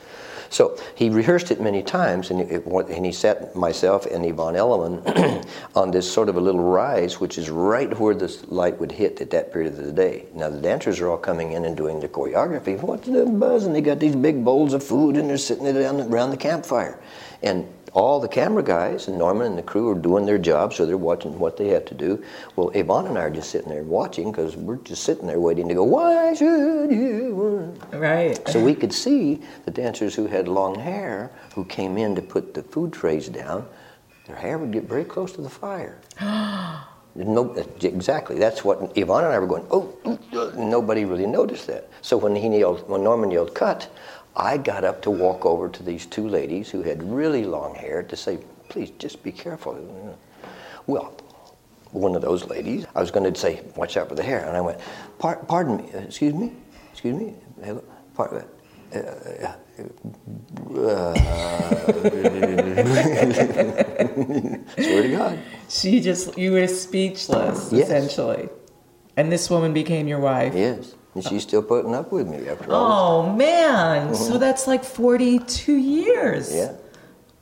So 0.53 0.77
he 0.93 1.09
rehearsed 1.09 1.49
it 1.49 1.59
many 1.59 1.81
times, 1.81 2.29
and, 2.29 2.41
it, 2.41 2.65
and 2.65 3.05
he 3.05 3.11
sat 3.11 3.55
myself 3.55 4.05
and 4.05 4.23
Yvonne 4.23 4.55
Elliman 4.55 5.43
on 5.75 5.89
this 5.89 6.11
sort 6.11 6.29
of 6.29 6.35
a 6.35 6.39
little 6.39 6.61
rise, 6.61 7.19
which 7.19 7.39
is 7.39 7.49
right 7.49 7.99
where 7.99 8.13
the 8.13 8.31
light 8.49 8.79
would 8.79 8.91
hit 8.91 9.19
at 9.19 9.31
that 9.31 9.51
period 9.51 9.73
of 9.73 9.83
the 9.83 9.91
day. 9.91 10.25
Now 10.35 10.49
the 10.49 10.61
dancers 10.61 10.99
are 10.99 11.09
all 11.09 11.17
coming 11.17 11.53
in 11.53 11.65
and 11.65 11.75
doing 11.75 11.99
the 11.99 12.07
choreography. 12.07 12.79
What's 12.79 13.07
the 13.07 13.25
buzz? 13.25 13.65
And 13.65 13.75
they 13.75 13.81
got 13.81 13.99
these 13.99 14.15
big 14.15 14.45
bowls 14.45 14.73
of 14.73 14.83
food, 14.83 15.17
and 15.17 15.27
they're 15.27 15.37
sitting 15.39 15.65
around 15.65 16.29
the 16.29 16.37
campfire. 16.37 16.99
And 17.41 17.67
all 17.93 18.19
the 18.19 18.27
camera 18.27 18.63
guys 18.63 19.07
and 19.07 19.17
Norman 19.17 19.47
and 19.47 19.57
the 19.57 19.63
crew 19.63 19.89
are 19.89 19.99
doing 19.99 20.25
their 20.25 20.37
job, 20.37 20.73
so 20.73 20.85
they're 20.85 20.97
watching 20.97 21.37
what 21.37 21.57
they 21.57 21.67
have 21.69 21.85
to 21.85 21.93
do. 21.93 22.23
Well, 22.55 22.69
Yvonne 22.69 23.07
and 23.07 23.17
I 23.17 23.23
are 23.23 23.29
just 23.29 23.51
sitting 23.51 23.69
there 23.69 23.83
watching 23.83 24.31
because 24.31 24.55
we're 24.55 24.77
just 24.77 25.03
sitting 25.03 25.27
there 25.27 25.39
waiting 25.39 25.67
to 25.69 25.75
go, 25.75 25.83
why 25.83 26.33
should 26.33 26.91
you? 26.91 27.77
Right. 27.91 28.39
So 28.47 28.63
we 28.63 28.73
could 28.73 28.93
see 28.93 29.41
the 29.65 29.71
dancers 29.71 30.15
who 30.15 30.27
had 30.27 30.47
long 30.47 30.79
hair 30.79 31.31
who 31.53 31.65
came 31.65 31.97
in 31.97 32.15
to 32.15 32.21
put 32.21 32.53
the 32.53 32.63
food 32.63 32.93
trays 32.93 33.29
down, 33.29 33.67
their 34.25 34.35
hair 34.37 34.57
would 34.57 34.71
get 34.71 34.85
very 34.85 35.05
close 35.05 35.31
to 35.33 35.41
the 35.41 35.49
fire. 35.49 35.99
No, 37.15 37.53
uh, 37.55 37.63
exactly. 37.81 38.39
That's 38.39 38.63
what 38.65 38.97
Yvonne 38.97 39.25
and 39.25 39.33
I 39.33 39.37
were 39.37 39.45
going. 39.45 39.67
Oh, 39.69 39.93
nobody 40.57 41.05
really 41.05 41.27
noticed 41.27 41.67
that. 41.67 41.87
So 42.01 42.17
when 42.17 42.35
he 42.35 42.57
yelled, 42.57 42.89
when 42.89 43.03
Norman 43.03 43.29
yelled 43.29 43.53
"cut," 43.53 43.87
I 44.35 44.57
got 44.57 44.83
up 44.83 45.01
to 45.03 45.11
walk 45.11 45.45
over 45.45 45.69
to 45.69 45.83
these 45.83 46.05
two 46.05 46.27
ladies 46.27 46.69
who 46.69 46.81
had 46.81 47.03
really 47.03 47.45
long 47.45 47.75
hair 47.75 48.03
to 48.03 48.15
say, 48.15 48.39
"Please, 48.69 48.89
just 48.97 49.21
be 49.23 49.31
careful." 49.31 49.77
Well, 50.87 51.13
one 51.91 52.15
of 52.15 52.21
those 52.21 52.45
ladies, 52.49 52.85
I 52.95 53.01
was 53.01 53.11
going 53.11 53.31
to 53.31 53.39
say, 53.39 53.61
"Watch 53.75 53.95
out 53.97 54.09
for 54.09 54.15
the 54.15 54.23
hair," 54.23 54.45
and 54.45 54.57
I 54.57 54.61
went, 54.61 54.79
"Pardon 55.19 55.77
me, 55.77 55.89
excuse 55.93 56.33
me, 56.33 56.51
excuse 56.91 57.15
me, 57.15 57.35
hello, 57.63 57.83
pardon." 58.15 58.43
Uh, 58.95 58.99
uh, 58.99 59.55
uh, 60.79 61.13
swear 64.77 65.01
to 65.03 65.09
God. 65.09 65.39
She 65.69 65.99
just, 65.99 66.37
you 66.37 66.51
were 66.51 66.67
speechless, 66.67 67.71
Yes. 67.71 67.87
essentially. 67.87 68.49
And 69.17 69.31
this 69.31 69.49
woman 69.49 69.73
became 69.73 70.07
your 70.07 70.19
wife. 70.19 70.53
Yes, 70.55 70.93
and 71.15 71.23
she's 71.23 71.43
still 71.43 71.61
putting 71.63 71.93
up 71.95 72.11
with 72.11 72.27
me 72.27 72.47
after 72.49 72.71
all. 72.73 73.25
Oh, 73.27 73.33
man. 73.33 74.15
So 74.15 74.37
that's 74.37 74.67
like 74.67 74.83
42 74.83 75.73
years. 75.75 76.53
Yeah, 76.53 76.73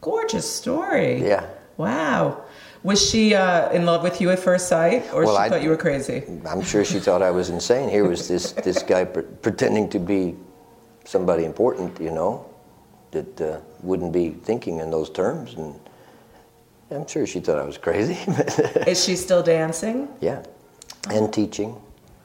Gorgeous 0.02 0.50
story. 0.52 1.22
yeah. 1.28 1.46
Wow. 1.78 2.44
Was 2.84 3.00
she 3.10 3.36
uh, 3.36 3.70
in 3.72 3.86
love 3.86 4.02
with 4.04 4.20
you 4.22 4.30
at 4.32 4.40
first 4.40 4.68
sight, 4.68 5.04
or 5.14 5.24
Well, 5.26 5.36
she 5.36 5.42
I- 5.44 5.50
thought 5.50 5.62
you 5.62 5.70
were 5.70 5.78
crazy? 5.78 6.24
I'm 6.46 6.62
sure 6.64 6.84
she 6.84 7.00
thought 7.00 7.22
I 7.22 7.30
was 7.32 7.50
insane. 7.50 7.90
Here 7.90 8.08
was 8.08 8.28
this 8.28 8.52
this 8.68 8.82
guy 8.84 9.06
pre- 9.06 9.24
pretending 9.42 9.88
to 9.90 10.00
be 10.00 10.36
somebody 11.06 11.46
important, 11.46 12.00
you 12.02 12.12
know, 12.12 12.46
that 13.12 13.40
uh, 13.42 13.60
wouldn't 13.84 14.12
be 14.14 14.32
thinking 14.32 14.80
in 14.80 14.90
those 14.90 15.10
terms, 15.12 15.54
and 15.56 15.76
I'm 16.90 17.06
sure 17.08 17.26
she 17.28 17.40
thought 17.40 17.60
I 17.60 17.66
was 17.66 17.78
crazy. 17.78 18.18
Is 18.88 19.04
she 19.04 19.16
still 19.16 19.44
dancing? 19.44 20.08
yeah, 20.20 20.42
and 21.10 21.32
teaching. 21.32 21.76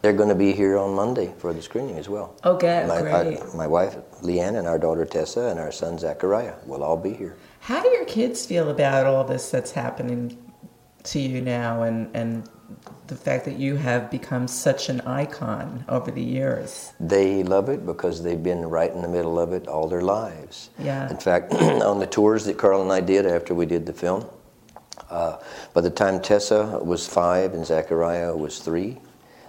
They're 0.03 0.12
going 0.12 0.29
to 0.29 0.35
be 0.35 0.53
here 0.53 0.76
on 0.79 0.95
Monday 0.95 1.33
for 1.38 1.53
the 1.53 1.62
screening 1.62 1.99
as 1.99 2.09
well. 2.09 2.37
Okay, 2.45 2.85
my, 2.87 3.00
great. 3.00 3.41
our- 3.41 3.57
my 3.57 3.67
wife 3.67 3.97
Leeyan 4.23 4.57
and 4.59 4.67
our 4.67 4.79
daughter 4.79 5.05
Tessa 5.05 5.47
and 5.47 5.59
our 5.59 5.73
son 5.73 5.99
Zachariah 5.99 6.55
will 6.65 6.83
all 6.83 6.97
be 6.97 7.12
here. 7.12 7.37
How 7.61 7.83
do 7.83 7.88
your 7.88 8.05
kids 8.05 8.47
feel 8.47 8.71
about 8.71 9.07
all 9.07 9.25
this 9.25 9.50
that's 9.50 9.73
happening 9.73 10.38
to 11.05 11.19
you 11.19 11.41
now 11.41 11.83
and, 11.83 12.15
and 12.15 12.49
the 13.07 13.17
fact 13.17 13.45
that 13.45 13.57
you 13.57 13.76
have 13.76 14.11
become 14.11 14.47
such 14.49 14.88
an 14.88 15.00
icon 15.03 15.85
over 15.88 16.11
the 16.11 16.23
years? 16.23 16.93
They 17.00 17.43
love 17.43 17.69
it 17.69 17.85
because 17.85 18.23
they've 18.23 18.43
been 18.43 18.67
right 18.67 18.93
in 18.93 19.03
the 19.03 19.09
middle 19.09 19.38
of 19.38 19.53
it 19.53 19.67
all 19.67 19.88
their 19.88 20.03
lives. 20.03 20.71
Yeah. 20.79 21.11
In 21.11 21.17
fact, 21.17 21.53
on 21.55 21.99
the 21.99 22.07
tours 22.07 22.45
that 22.45 22.59
Carl 22.59 22.83
and 22.83 22.93
I 22.93 23.00
did 23.00 23.26
after 23.26 23.55
we 23.55 23.67
did 23.67 23.87
the 23.87 23.93
film, 23.93 24.26
uh, 25.11 25.38
by 25.75 25.81
the 25.81 25.91
time 25.91 26.21
Tessa 26.21 26.81
was 26.83 27.07
five 27.09 27.55
and 27.55 27.65
Zachariah 27.65 28.37
was 28.37 28.59
three, 28.59 28.99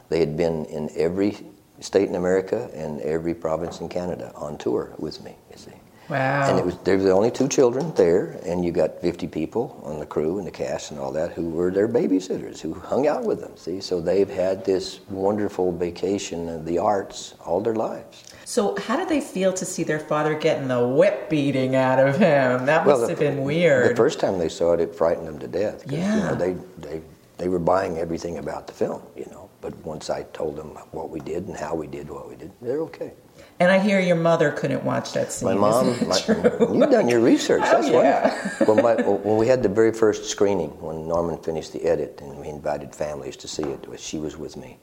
they 0.09 0.19
had 0.19 0.35
been 0.37 0.65
in 0.65 0.89
every 0.95 1.37
state 1.79 2.07
in 2.09 2.15
America 2.15 2.69
and 2.73 2.99
every 3.01 3.33
province 3.35 3.81
in 3.81 3.89
Canada 3.89 4.31
on 4.35 4.57
tour 4.57 4.91
with 4.97 5.23
me. 5.23 5.35
You 5.51 5.57
see. 5.57 5.71
Wow. 6.09 6.49
And 6.49 6.57
it 6.57 6.65
was 6.65 6.77
they 6.85 6.95
were 6.95 7.03
the 7.03 7.11
only 7.11 7.29
two 7.29 7.49
children 7.49 7.93
there, 7.95 8.39
and 8.45 8.63
you 8.63 8.71
got 8.71 9.01
50 9.01 9.27
people 9.27 9.77
on 9.83 9.99
the 9.99 10.05
crew 10.05 10.37
and 10.37 10.47
the 10.47 10.51
cast 10.51 10.91
and 10.91 10.99
all 11.01 11.11
that 11.11 11.33
who 11.33 11.49
were 11.49 11.69
their 11.69 11.89
babysitters 11.89 12.61
who 12.61 12.73
hung 12.73 13.07
out 13.07 13.25
with 13.25 13.41
them. 13.41 13.51
See, 13.57 13.81
so 13.81 13.99
they've 13.99 14.29
had 14.29 14.63
this 14.63 15.01
wonderful 15.09 15.73
vacation 15.73 16.47
of 16.47 16.65
the 16.65 16.77
arts 16.79 17.33
all 17.45 17.59
their 17.59 17.75
lives. 17.75 18.23
so, 18.45 18.77
how 18.77 18.95
did 18.95 19.09
they 19.09 19.19
feel 19.19 19.51
to 19.51 19.65
see 19.65 19.83
their 19.83 19.99
father 19.99 20.33
getting 20.33 20.69
the 20.69 20.87
whip 20.87 21.29
beating 21.29 21.75
out 21.75 21.99
of 21.99 22.15
him? 22.17 22.65
That 22.65 22.85
must 22.87 23.01
the- 23.01 23.09
have 23.09 23.19
been 23.19 23.43
weird. 23.43 23.91
The 23.91 23.95
first 23.97 24.21
time 24.21 24.39
they 24.39 24.47
saw 24.49 24.71
it, 24.73 24.79
it 24.79 24.95
frightened 24.95 25.27
them 25.27 25.39
to 25.39 25.47
death. 25.47 25.83
'cause, 25.83 25.91
You 25.91 25.97
Yeah. 25.99 26.29
know, 26.29 26.35
they, 26.35 26.55
they, 26.77 27.01
they 27.37 27.49
were 27.49 27.59
buying 27.59 27.97
everything 27.97 28.37
about 28.37 28.67
the 28.67 28.73
film, 28.73 29.01
you 29.17 29.25
know. 29.29 29.46
But 29.61 29.75
once 29.85 30.09
I 30.09 30.23
told 30.33 30.55
them 30.55 30.69
what 30.91 31.09
we 31.09 31.19
did 31.19 31.47
and 31.47 31.57
how 31.57 31.73
we 31.75 31.87
did 31.87 32.09
what 32.09 32.29
we 32.29 32.35
did, 32.35 32.51
they're 32.61 32.81
okay. 32.81 33.13
and 33.59 33.71
I 33.71 33.79
hear 33.79 33.99
your 33.99 34.15
mother 34.15 34.51
couldn't 34.51 34.83
watch 34.83 35.13
that 35.13 35.31
scene. 35.31 35.47
My 35.49 35.55
mom, 35.55 35.87
my, 36.07 36.17
you've 36.27 36.91
done 36.91 37.07
your 37.09 37.21
research. 37.21 37.61
Oh, 37.65 37.71
that's 37.71 37.87
Oh, 37.87 38.01
yeah. 38.01 38.27
wonderful. 38.27 38.75
Well, 38.75 38.83
my, 38.83 39.01
when 39.27 39.37
we 39.37 39.47
had 39.47 39.63
the 39.63 39.69
very 39.69 39.91
first 39.93 40.25
screening, 40.29 40.69
when 40.79 41.07
Norman 41.07 41.37
finished 41.39 41.73
the 41.73 41.83
edit 41.85 42.19
and 42.21 42.37
we 42.39 42.47
invited 42.49 42.93
families 42.95 43.35
to 43.37 43.47
see 43.47 43.63
it, 43.63 43.87
she 43.99 44.19
was 44.19 44.37
with 44.37 44.57
me, 44.57 44.77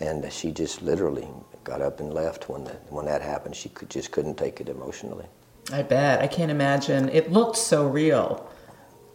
and 0.00 0.30
she 0.32 0.50
just 0.52 0.80
literally 0.80 1.28
got 1.62 1.82
up 1.82 2.00
and 2.00 2.12
left 2.14 2.48
when 2.48 2.64
the, 2.64 2.72
when 2.88 3.04
that 3.04 3.20
happened. 3.20 3.54
She 3.54 3.68
could, 3.68 3.90
just 3.90 4.10
couldn't 4.10 4.36
take 4.36 4.58
it 4.60 4.68
emotionally. 4.70 5.26
I 5.72 5.82
bet. 5.82 6.20
I 6.20 6.26
can't 6.28 6.50
imagine. 6.50 7.08
It 7.10 7.30
looked 7.30 7.56
so 7.56 7.86
real. 7.86 8.48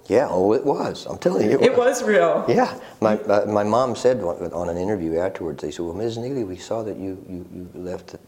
Yeah, 0.09 0.27
oh, 0.29 0.53
it 0.53 0.65
was. 0.65 1.05
I'm 1.05 1.19
telling 1.19 1.49
you, 1.51 1.59
It 1.61 1.77
was 1.77 2.01
real. 2.03 2.43
Yeah, 2.47 2.77
my 2.99 3.15
uh, 3.17 3.45
my 3.45 3.63
mom 3.63 3.95
said 3.95 4.21
on 4.23 4.67
an 4.67 4.75
interview 4.77 5.19
afterwards. 5.19 5.61
They 5.61 5.69
said, 5.69 5.85
"Well, 5.85 5.93
Ms. 5.93 6.17
Neeley, 6.17 6.45
we 6.45 6.57
saw 6.57 6.81
that 6.83 6.97
you 6.97 7.23
you, 7.29 7.45
you 7.53 7.69
left." 7.79 8.15
It. 8.15 8.21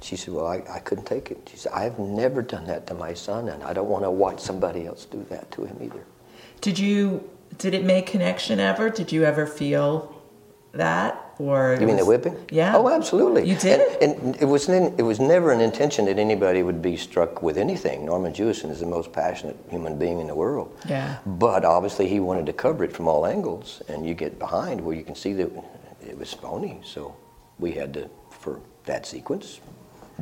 She 0.00 0.16
said, 0.16 0.32
"Well, 0.32 0.46
I, 0.46 0.62
I 0.70 0.78
couldn't 0.78 1.04
take 1.04 1.30
it." 1.30 1.46
She 1.50 1.58
said, 1.58 1.72
"I've 1.72 1.98
never 1.98 2.40
done 2.40 2.64
that 2.66 2.86
to 2.86 2.94
my 2.94 3.12
son, 3.12 3.50
and 3.50 3.62
I 3.62 3.74
don't 3.74 3.88
want 3.88 4.04
to 4.04 4.10
watch 4.10 4.40
somebody 4.40 4.86
else 4.86 5.04
do 5.04 5.24
that 5.28 5.50
to 5.52 5.64
him 5.66 5.76
either." 5.82 6.02
Did 6.62 6.78
you? 6.78 7.28
Did 7.58 7.74
it 7.74 7.84
make 7.84 8.06
connection 8.06 8.58
ever? 8.58 8.88
Did 8.88 9.12
you 9.12 9.24
ever 9.24 9.46
feel 9.46 10.14
that, 10.72 11.27
or 11.38 11.76
You 11.80 11.86
mean 11.86 11.96
the 11.96 12.04
whipping? 12.04 12.36
Yeah. 12.50 12.76
Oh, 12.76 12.88
absolutely. 12.88 13.48
You 13.48 13.56
did? 13.56 13.80
And, 14.02 14.20
and 14.20 14.36
it 14.36 14.44
was 14.44 14.68
it 14.68 15.02
was 15.02 15.20
never 15.20 15.52
an 15.52 15.60
intention 15.60 16.04
that 16.06 16.18
anybody 16.18 16.62
would 16.62 16.82
be 16.82 16.96
struck 16.96 17.42
with 17.42 17.56
anything. 17.56 18.04
Norman 18.06 18.32
Jewison 18.32 18.70
is 18.70 18.80
the 18.80 18.86
most 18.86 19.12
passionate 19.12 19.56
human 19.70 19.98
being 19.98 20.20
in 20.20 20.26
the 20.26 20.34
world. 20.34 20.76
Yeah. 20.88 21.18
But 21.24 21.64
obviously, 21.64 22.08
he 22.08 22.20
wanted 22.20 22.46
to 22.46 22.52
cover 22.52 22.84
it 22.84 22.92
from 22.92 23.08
all 23.08 23.26
angles, 23.26 23.82
and 23.88 24.06
you 24.06 24.14
get 24.14 24.38
behind 24.38 24.80
where 24.80 24.96
you 24.96 25.04
can 25.04 25.14
see 25.14 25.32
that 25.34 25.50
it 26.06 26.18
was 26.18 26.32
phony. 26.32 26.80
So 26.84 27.14
we 27.58 27.72
had 27.72 27.94
to, 27.94 28.10
for 28.30 28.60
that 28.84 29.06
sequence, 29.06 29.60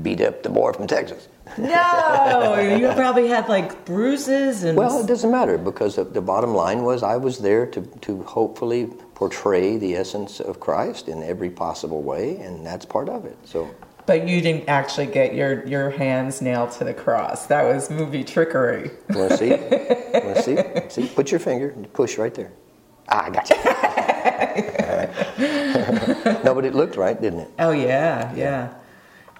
beat 0.02 0.20
up 0.20 0.42
the 0.42 0.50
boy 0.50 0.72
from 0.72 0.86
Texas. 0.86 1.28
No, 1.58 2.58
you 2.58 2.88
probably 2.94 3.28
had 3.28 3.48
like 3.48 3.84
bruises 3.84 4.64
and. 4.64 4.76
Well, 4.76 5.02
it 5.02 5.06
doesn't 5.06 5.30
matter 5.30 5.58
because 5.58 5.96
the, 5.96 6.20
bottom 6.20 6.54
line 6.54 6.82
was 6.82 7.02
I 7.02 7.16
was 7.16 7.38
there 7.38 7.66
to, 7.66 7.82
to 7.82 8.22
hopefully 8.24 8.88
portray 9.14 9.76
the 9.76 9.94
essence 9.94 10.40
of 10.40 10.60
Christ 10.60 11.08
in 11.08 11.22
every 11.22 11.50
possible 11.50 12.02
way, 12.02 12.38
and 12.38 12.66
that's 12.66 12.84
part 12.84 13.08
of 13.08 13.24
it. 13.24 13.38
So. 13.44 13.68
but 14.06 14.28
you 14.28 14.40
didn't 14.40 14.68
actually 14.68 15.06
get 15.06 15.34
your 15.34 15.66
your 15.66 15.90
hands 15.90 16.42
nailed 16.42 16.72
to 16.72 16.84
the 16.84 16.94
cross. 16.94 17.46
That 17.46 17.62
was 17.62 17.90
movie 17.90 18.24
trickery. 18.24 18.90
Want 19.10 19.30
to 19.30 19.36
see? 19.36 19.50
Want 19.50 20.36
to 20.36 20.42
see? 20.42 20.56
See? 21.06 21.14
Put 21.14 21.30
your 21.30 21.40
finger, 21.40 21.70
and 21.70 21.90
push 21.92 22.18
right 22.18 22.34
there. 22.34 22.52
Ah, 23.08 23.26
I 23.26 23.30
got 23.30 23.50
you. 23.50 23.56
no, 26.44 26.54
but 26.54 26.64
it 26.64 26.74
looked 26.74 26.96
right, 26.96 27.20
didn't 27.20 27.40
it? 27.40 27.50
Oh 27.58 27.70
yeah, 27.70 28.34
yeah. 28.34 28.74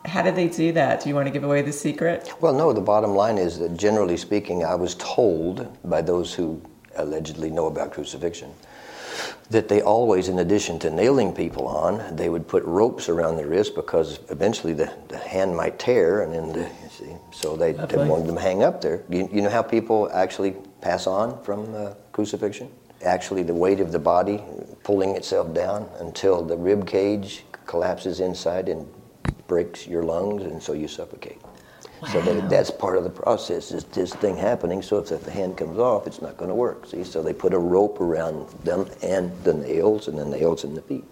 How 0.07 0.23
did 0.23 0.37
they 0.37 0.49
do 0.49 0.73
that? 0.73 1.03
Do 1.03 1.09
you 1.09 1.14
want 1.14 1.27
to 1.27 1.33
give 1.33 1.45
away 1.45 1.62
the 1.62 1.73
secret? 1.73 2.33
Well, 2.40 2.55
no, 2.55 2.73
the 2.73 2.81
bottom 2.81 3.14
line 3.14 3.38
is 3.38 3.59
that 3.59 3.77
generally 3.77 4.16
speaking, 4.16 4.64
I 4.64 4.75
was 4.75 4.95
told 4.95 5.69
by 5.85 6.01
those 6.01 6.33
who 6.33 6.62
allegedly 6.95 7.51
know 7.51 7.66
about 7.66 7.92
crucifixion 7.92 8.53
that 9.51 9.69
they 9.69 9.81
always, 9.81 10.29
in 10.29 10.40
addition 10.40 10.79
to 10.81 10.90
nailing 10.90 11.33
people 11.33 11.66
on, 11.66 12.16
they 12.16 12.29
would 12.29 12.47
put 12.47 12.64
ropes 12.64 13.09
around 13.09 13.37
the 13.37 13.47
wrist 13.47 13.75
because 13.75 14.19
eventually 14.29 14.73
the, 14.73 14.92
the 15.09 15.19
hand 15.19 15.57
might 15.57 15.79
tear, 15.79 16.23
and 16.23 16.33
then 16.35 16.53
the, 16.53 16.61
you 16.61 16.88
see, 16.90 17.16
so 17.33 17.57
they, 17.57 17.73
they 17.73 17.97
wanted 17.97 18.27
them 18.27 18.37
to 18.37 18.40
hang 18.40 18.62
up 18.62 18.81
there. 18.81 19.03
You, 19.09 19.29
you 19.33 19.42
know 19.42 19.51
how 19.51 19.62
people 19.62 20.11
actually 20.12 20.57
pass 20.81 21.07
on 21.07 21.42
from 21.42 21.75
uh, 21.75 21.95
crucifixion? 22.12 22.71
Actually, 23.05 23.42
the 23.42 23.55
weight 23.55 23.81
of 23.81 23.92
the 23.92 23.99
body 23.99 24.42
pulling 24.83 25.14
itself 25.16 25.55
down 25.55 25.88
until 26.01 26.42
the 26.42 26.57
rib 26.57 26.87
cage 26.87 27.45
collapses 27.66 28.21
inside 28.21 28.69
and 28.69 28.87
breaks 29.46 29.87
your 29.87 30.02
lungs, 30.02 30.42
and 30.42 30.62
so 30.62 30.72
you 30.72 30.88
suffocate. 30.88 31.40
So 32.12 32.18
Wow. 32.18 32.24
that, 32.26 32.50
that's 32.50 32.70
part 32.70 32.98
of 32.98 33.04
the 33.04 33.11
process, 33.11 33.72
is 33.72 33.85
this 33.85 34.12
thing 34.14 34.37
happening, 34.37 34.82
so 34.82 34.98
if 34.98 35.09
the 35.24 35.30
hand 35.30 35.56
comes 35.56 35.78
off, 35.78 36.06
it's 36.06 36.20
not 36.20 36.37
going 36.37 36.50
to 36.50 36.54
work, 36.54 36.87
see? 36.87 37.02
So 37.04 37.22
they 37.22 37.32
put 37.32 37.54
a 37.54 37.59
rope 37.59 38.00
around 38.02 38.48
them 38.64 38.87
and 39.02 39.32
the 39.44 39.54
nails, 39.54 40.06
and 40.09 40.18
the 40.18 40.24
nails 40.26 40.64
in 40.64 40.74
the 40.74 40.82
feet. 40.82 41.04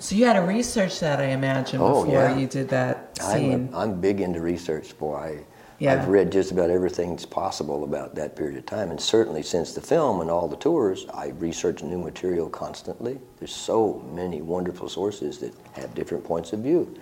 So 0.00 0.14
you 0.16 0.24
had 0.24 0.34
to 0.34 0.40
research 0.40 1.00
that, 1.00 1.20
I 1.20 1.26
imagine, 1.26 1.80
Oh, 1.82 2.04
before 2.04 2.14
yeah. 2.22 2.36
you 2.38 2.46
did 2.46 2.68
that 2.70 3.18
I'm, 3.22 3.38
scene. 3.40 3.68
a, 3.72 3.78
I'm 3.78 4.00
big 4.00 4.20
into 4.20 4.40
research, 4.40 4.96
boy. 4.98 5.14
I, 5.16 5.38
Yeah. 5.78 5.92
I've 5.94 6.08
read 6.08 6.32
just 6.32 6.50
about 6.50 6.70
everything 6.70 7.10
that's 7.10 7.26
possible 7.26 7.84
about 7.84 8.14
that 8.14 8.34
period 8.34 8.56
of 8.56 8.64
time, 8.64 8.90
and 8.90 8.98
certainly 9.00 9.42
since 9.42 9.74
the 9.74 9.80
film 9.82 10.22
and 10.22 10.30
all 10.30 10.48
the 10.48 10.56
tours, 10.56 11.06
I 11.12 11.28
research 11.38 11.82
new 11.82 11.98
material 11.98 12.48
constantly. 12.48 13.18
There's 13.38 13.54
so 13.54 14.02
many 14.14 14.40
wonderful 14.40 14.88
sources 14.88 15.38
that 15.38 15.52
have 15.74 15.94
different 15.94 16.24
points 16.24 16.52
of 16.54 16.60
view, 16.60 16.94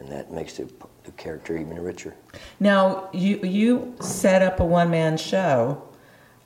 and 0.00 0.10
that 0.10 0.30
makes 0.30 0.54
the, 0.54 0.70
the 1.04 1.10
character 1.12 1.56
even 1.56 1.78
richer. 1.80 2.14
Now 2.60 3.08
you 3.12 3.38
you 3.42 3.94
set 4.00 4.42
up 4.42 4.60
a 4.60 4.64
one 4.64 4.90
man 4.90 5.16
show 5.16 5.82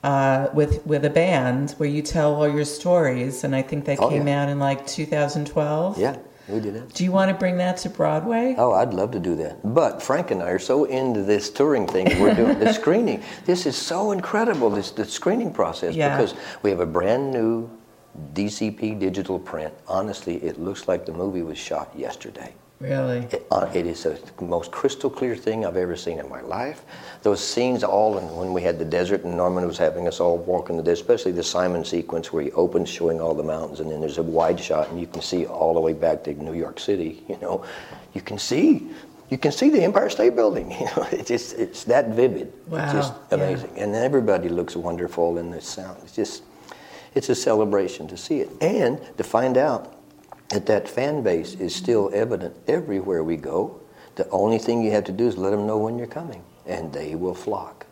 uh, 0.03 0.47
with 0.53 0.85
with 0.85 1.05
a 1.05 1.09
band 1.09 1.71
where 1.77 1.89
you 1.89 2.01
tell 2.01 2.35
all 2.35 2.47
your 2.49 2.65
stories, 2.65 3.43
and 3.43 3.55
I 3.55 3.61
think 3.61 3.85
that 3.85 3.99
Oh, 3.99 4.09
came 4.09 4.27
yeah. 4.27 4.43
out 4.43 4.49
in 4.49 4.59
like 4.59 4.85
2012. 4.87 5.97
Yeah, 5.99 6.17
we 6.47 6.59
did 6.59 6.73
that. 6.75 6.93
Do 6.93 7.03
you 7.03 7.11
want 7.11 7.29
to 7.29 7.37
bring 7.37 7.57
that 7.57 7.77
to 7.77 7.89
Broadway? 7.89 8.55
Oh, 8.57 8.71
I'd 8.71 8.93
love 8.93 9.11
to 9.11 9.19
do 9.19 9.35
that. 9.35 9.59
But 9.73 10.01
Frank 10.01 10.31
and 10.31 10.41
I 10.41 10.49
are 10.49 10.59
so 10.59 10.85
into 10.85 11.21
this 11.21 11.49
touring 11.49 11.87
thing 11.87 12.07
we're 12.19 12.33
doing, 12.33 12.57
the 12.59 12.73
screening. 12.81 13.21
This 13.45 13.65
is 13.65 13.75
so 13.77 14.11
incredible, 14.11 14.69
this 14.69 14.91
the 14.91 15.05
screening 15.05 15.53
process, 15.53 15.93
Yeah. 15.95 16.15
because 16.17 16.33
we 16.63 16.69
have 16.71 16.79
a 16.79 16.85
brand 16.85 17.31
new 17.31 17.69
DCP 18.33 18.99
digital 18.99 19.39
print. 19.39 19.73
Honestly, 19.87 20.35
it 20.43 20.59
looks 20.59 20.87
like 20.87 21.05
the 21.05 21.13
movie 21.13 21.43
was 21.43 21.57
shot 21.57 21.91
yesterday. 21.95 22.53
Really? 22.81 23.19
It, 23.31 23.45
uh, 23.51 23.69
it 23.75 23.85
is 23.85 24.03
the 24.03 24.19
most 24.41 24.71
crystal 24.71 25.09
clear 25.09 25.35
thing 25.35 25.65
I've 25.67 25.77
ever 25.77 25.95
seen 25.95 26.17
in 26.17 26.27
my 26.27 26.41
life. 26.41 26.83
Those 27.21 27.39
scenes 27.39 27.83
all, 27.83 28.17
and 28.17 28.35
when 28.35 28.53
we 28.53 28.63
had 28.63 28.79
the 28.79 28.85
desert 28.85 29.23
and 29.23 29.37
Norman 29.37 29.67
was 29.67 29.77
having 29.77 30.07
us 30.07 30.19
all 30.19 30.39
walk 30.39 30.71
in 30.71 30.77
the 30.77 30.83
desert, 30.83 31.03
especially 31.03 31.33
the 31.33 31.43
Simon 31.43 31.85
sequence 31.85 32.33
where 32.33 32.41
he 32.41 32.51
opens 32.53 32.89
showing 32.89 33.21
all 33.21 33.35
the 33.35 33.43
mountains 33.43 33.81
and 33.81 33.91
then 33.91 34.01
there's 34.01 34.17
a 34.17 34.23
wide 34.23 34.59
shot 34.59 34.89
and 34.89 34.99
you 34.99 35.05
can 35.05 35.21
see 35.21 35.45
all 35.45 35.75
the 35.75 35.79
way 35.79 35.93
back 35.93 36.23
to 36.23 36.33
New 36.33 36.55
York 36.55 36.79
City, 36.79 37.23
you 37.29 37.37
know. 37.39 37.63
You 38.15 38.21
can 38.21 38.39
see, 38.39 38.87
you 39.29 39.37
can 39.37 39.51
see 39.51 39.69
the 39.69 39.83
Empire 39.83 40.09
State 40.09 40.35
Building, 40.35 40.71
you 40.79 40.85
know. 40.85 41.07
It's 41.11 41.27
just, 41.27 41.59
it's 41.59 41.83
that 41.83 42.09
vivid. 42.09 42.51
Wow, 42.67 42.83
It's 42.83 42.93
just 42.93 43.13
yeah. 43.29 43.37
amazing. 43.37 43.77
And 43.77 43.93
everybody 43.93 44.49
looks 44.49 44.75
wonderful 44.75 45.37
in 45.37 45.51
the 45.51 45.61
sound. 45.61 45.99
It's 46.01 46.15
just, 46.15 46.41
it's 47.13 47.29
a 47.29 47.35
celebration 47.35 48.07
to 48.07 48.17
see 48.17 48.39
it. 48.39 48.49
And 48.59 48.99
to 49.17 49.23
find 49.23 49.55
out 49.55 50.00
that 50.51 50.65
that 50.67 50.87
fan 50.87 51.23
base 51.23 51.53
is 51.55 51.73
still 51.75 52.09
evident 52.13 52.55
everywhere 52.67 53.23
we 53.23 53.37
go. 53.37 53.79
The 54.15 54.29
only 54.29 54.57
thing 54.57 54.83
you 54.83 54.91
have 54.91 55.05
to 55.05 55.11
do 55.11 55.27
is 55.27 55.37
let 55.37 55.51
them 55.51 55.65
know 55.65 55.77
when 55.77 55.97
you're 55.97 56.07
coming, 56.07 56.43
and 56.65 56.91
they 56.93 57.15
will 57.15 57.33
flock. 57.33 57.85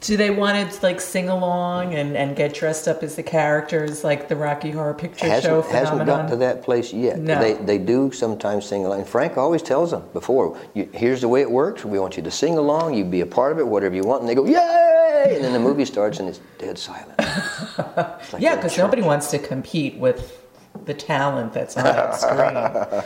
Do 0.00 0.18
they 0.18 0.28
want 0.28 0.70
to 0.70 0.82
like 0.82 1.00
sing 1.00 1.30
along 1.30 1.94
and, 1.94 2.14
and 2.14 2.36
get 2.36 2.52
dressed 2.52 2.86
up 2.88 3.02
as 3.02 3.16
the 3.16 3.22
characters 3.22 4.04
like 4.04 4.28
the 4.28 4.36
Rocky 4.36 4.70
Horror 4.70 4.92
Picture 4.92 5.24
Show 5.24 5.62
Hasn't, 5.62 5.64
hasn't 5.64 5.72
phenomenon? 5.72 6.06
gotten 6.06 6.30
to 6.32 6.36
that 6.36 6.62
place 6.62 6.92
yet. 6.92 7.18
No. 7.18 7.40
They, 7.40 7.54
they 7.54 7.78
do 7.78 8.12
sometimes 8.12 8.66
sing 8.66 8.84
along. 8.84 8.98
And 9.00 9.08
Frank 9.08 9.38
always 9.38 9.62
tells 9.62 9.92
them 9.92 10.02
before, 10.12 10.58
here's 10.74 11.22
the 11.22 11.28
way 11.28 11.40
it 11.40 11.50
works. 11.50 11.86
We 11.86 11.98
want 11.98 12.18
you 12.18 12.22
to 12.22 12.30
sing 12.30 12.58
along. 12.58 12.92
You 12.92 13.04
be 13.06 13.22
a 13.22 13.26
part 13.26 13.52
of 13.52 13.58
it, 13.58 13.66
whatever 13.66 13.94
you 13.94 14.02
want. 14.02 14.20
And 14.20 14.28
they 14.28 14.34
go, 14.34 14.44
yay! 14.44 15.36
And 15.36 15.42
then 15.42 15.54
the 15.54 15.58
movie 15.58 15.86
starts 15.86 16.20
and 16.20 16.28
it's 16.28 16.40
dead 16.58 16.78
silent. 16.78 17.18
It's 18.20 18.32
like 18.32 18.42
yeah, 18.42 18.56
because 18.56 18.76
nobody 18.76 19.02
wants 19.02 19.30
to 19.30 19.38
compete 19.38 19.96
with 19.96 20.43
the 20.84 20.94
talent 20.94 21.52
that's 21.52 21.76
on 21.76 21.84
that 21.84 22.14
screen. 22.14 23.04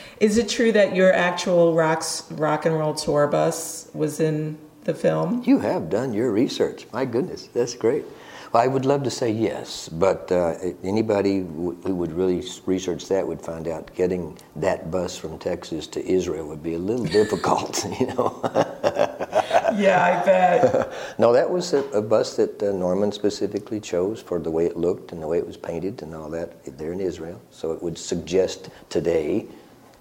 Is 0.20 0.38
it 0.38 0.48
true 0.48 0.72
that 0.72 0.96
your 0.96 1.12
actual 1.12 1.74
rocks, 1.74 2.24
rock 2.32 2.64
and 2.64 2.78
roll 2.78 2.94
tour 2.94 3.26
bus 3.26 3.90
was 3.92 4.18
in 4.18 4.58
the 4.84 4.94
film? 4.94 5.42
You 5.44 5.58
have 5.58 5.90
done 5.90 6.14
your 6.14 6.32
research. 6.32 6.86
My 6.92 7.04
goodness, 7.04 7.48
that's 7.52 7.74
great. 7.74 8.04
Well, 8.52 8.62
I 8.62 8.66
would 8.68 8.86
love 8.86 9.02
to 9.02 9.10
say 9.10 9.30
yes, 9.30 9.88
but 9.88 10.30
uh, 10.32 10.54
anybody 10.82 11.40
w- 11.40 11.76
who 11.82 11.94
would 11.96 12.12
really 12.12 12.42
research 12.64 13.08
that 13.08 13.26
would 13.26 13.42
find 13.42 13.68
out 13.68 13.94
getting 13.94 14.38
that 14.54 14.90
bus 14.90 15.18
from 15.18 15.38
Texas 15.38 15.86
to 15.88 16.06
Israel 16.06 16.46
would 16.48 16.62
be 16.62 16.74
a 16.74 16.78
little 16.78 17.04
difficult, 17.20 17.84
you 18.00 18.06
know. 18.06 18.40
Yeah, 19.76 20.22
I 20.22 20.24
bet. 20.24 20.92
no, 21.18 21.32
that 21.32 21.50
was 21.50 21.74
a, 21.74 21.82
a 21.90 22.00
bus 22.00 22.36
that 22.36 22.62
uh, 22.62 22.72
Norman 22.72 23.12
specifically 23.12 23.80
chose 23.80 24.22
for 24.22 24.38
the 24.38 24.50
way 24.50 24.64
it 24.64 24.76
looked 24.76 25.12
and 25.12 25.22
the 25.22 25.26
way 25.26 25.38
it 25.38 25.46
was 25.46 25.56
painted 25.56 26.00
and 26.02 26.14
all 26.14 26.30
that 26.30 26.64
there 26.78 26.92
in 26.92 27.00
Israel. 27.00 27.40
So 27.50 27.72
it 27.72 27.82
would 27.82 27.98
suggest 27.98 28.70
today, 28.88 29.46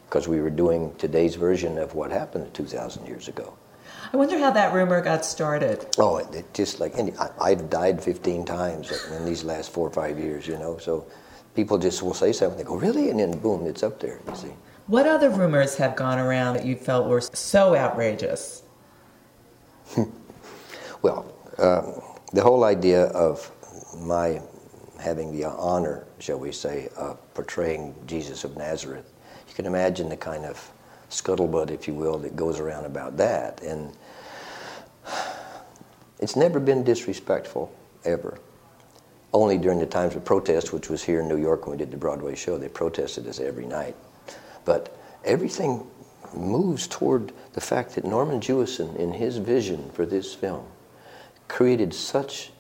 because 0.08 0.28
we 0.28 0.40
were 0.40 0.52
doing 0.52 0.94
today's 0.98 1.36
version 1.36 1.78
of 1.78 1.96
what 1.96 2.12
happened 2.12 2.54
2,000 2.54 3.06
years 3.06 3.28
ago. 3.28 3.58
I 4.14 4.18
wonder 4.18 4.38
how 4.38 4.52
that 4.52 4.74
rumor 4.74 5.02
got 5.02 5.26
started. 5.26 5.86
Oh, 5.98 6.18
it, 6.18 6.34
it 6.34 6.54
just 6.54 6.80
like 6.80 6.96
any, 6.96 7.12
I, 7.18 7.30
I've 7.42 7.70
died 7.70 8.02
15 8.02 8.46
times 8.46 8.92
in 9.12 9.26
these 9.26 9.44
last 9.44 9.72
four 9.72 9.88
or 9.88 9.92
five 9.92 10.18
years, 10.20 10.48
you 10.48 10.58
know. 10.58 10.78
So 10.78 11.06
people 11.56 11.78
just 11.78 12.04
will 12.04 12.14
say 12.14 12.32
something, 12.32 12.58
they 12.58 12.64
go, 12.64 12.76
really? 12.76 13.10
And 13.10 13.20
then 13.20 13.38
boom, 13.40 13.66
it's 13.66 13.84
up 13.84 14.00
there, 14.00 14.20
you 14.28 14.36
see. 14.36 14.54
What 14.88 15.08
other 15.08 15.32
rumors 15.32 15.76
have 15.78 15.96
gone 15.96 16.20
around 16.20 16.54
that 16.54 16.66
you 16.66 16.76
felt 16.76 17.08
were 17.08 17.22
so 17.22 17.76
outrageous? 17.76 18.62
Well, 21.06 21.32
um, 21.60 22.02
the 22.34 22.42
whole 22.42 22.64
idea 22.64 23.06
of 23.10 23.52
my 24.00 24.42
having 25.00 25.32
the 25.32 25.46
honor, 25.46 26.08
shall 26.18 26.40
we 26.40 26.52
say, 26.52 26.90
of 26.98 27.20
portraying 27.36 27.94
Jesus 28.08 28.44
of 28.44 28.58
Nazareth, 28.58 29.12
you 29.48 29.54
can 29.54 29.68
imagine 29.68 30.10
the 30.10 30.18
kind 30.18 30.46
of 30.46 30.72
scuttlebutt, 31.12 31.70
if 31.70 31.88
you 31.88 31.94
will, 31.94 32.18
that 32.20 32.36
goes 32.36 32.60
around 32.60 32.86
about 32.86 33.18
that. 33.18 33.62
And 33.62 33.96
it's 36.20 36.36
never 36.36 36.60
been 36.60 36.84
disrespectful, 36.84 37.72
ever. 38.04 38.40
Only 39.32 39.60
during 39.60 39.78
the 39.78 39.86
times 39.86 40.16
of 40.16 40.26
protest, 40.26 40.74
which 40.74 40.90
was 40.90 41.04
here 41.04 41.20
in 41.20 41.28
New 41.28 41.38
York 41.38 41.68
when 41.68 41.78
we 41.78 41.78
did 41.78 41.92
the 41.92 41.98
Broadway 41.98 42.34
show, 42.34 42.58
they 42.58 42.70
protested 42.70 43.28
us 43.28 43.40
every 43.40 43.68
night. 43.68 43.96
But 44.64 44.98
everything 45.24 45.86
moves 46.38 46.88
toward 46.88 47.32
the 47.54 47.62
fact 47.62 47.96
that 47.96 48.06
Norman 48.06 48.40
Jewison, 48.40 48.96
in 48.98 49.14
his 49.14 49.38
vision 49.38 49.90
for 49.94 50.06
this 50.06 50.34
film, 50.34 50.66
created 51.48 51.94
such 51.94 52.52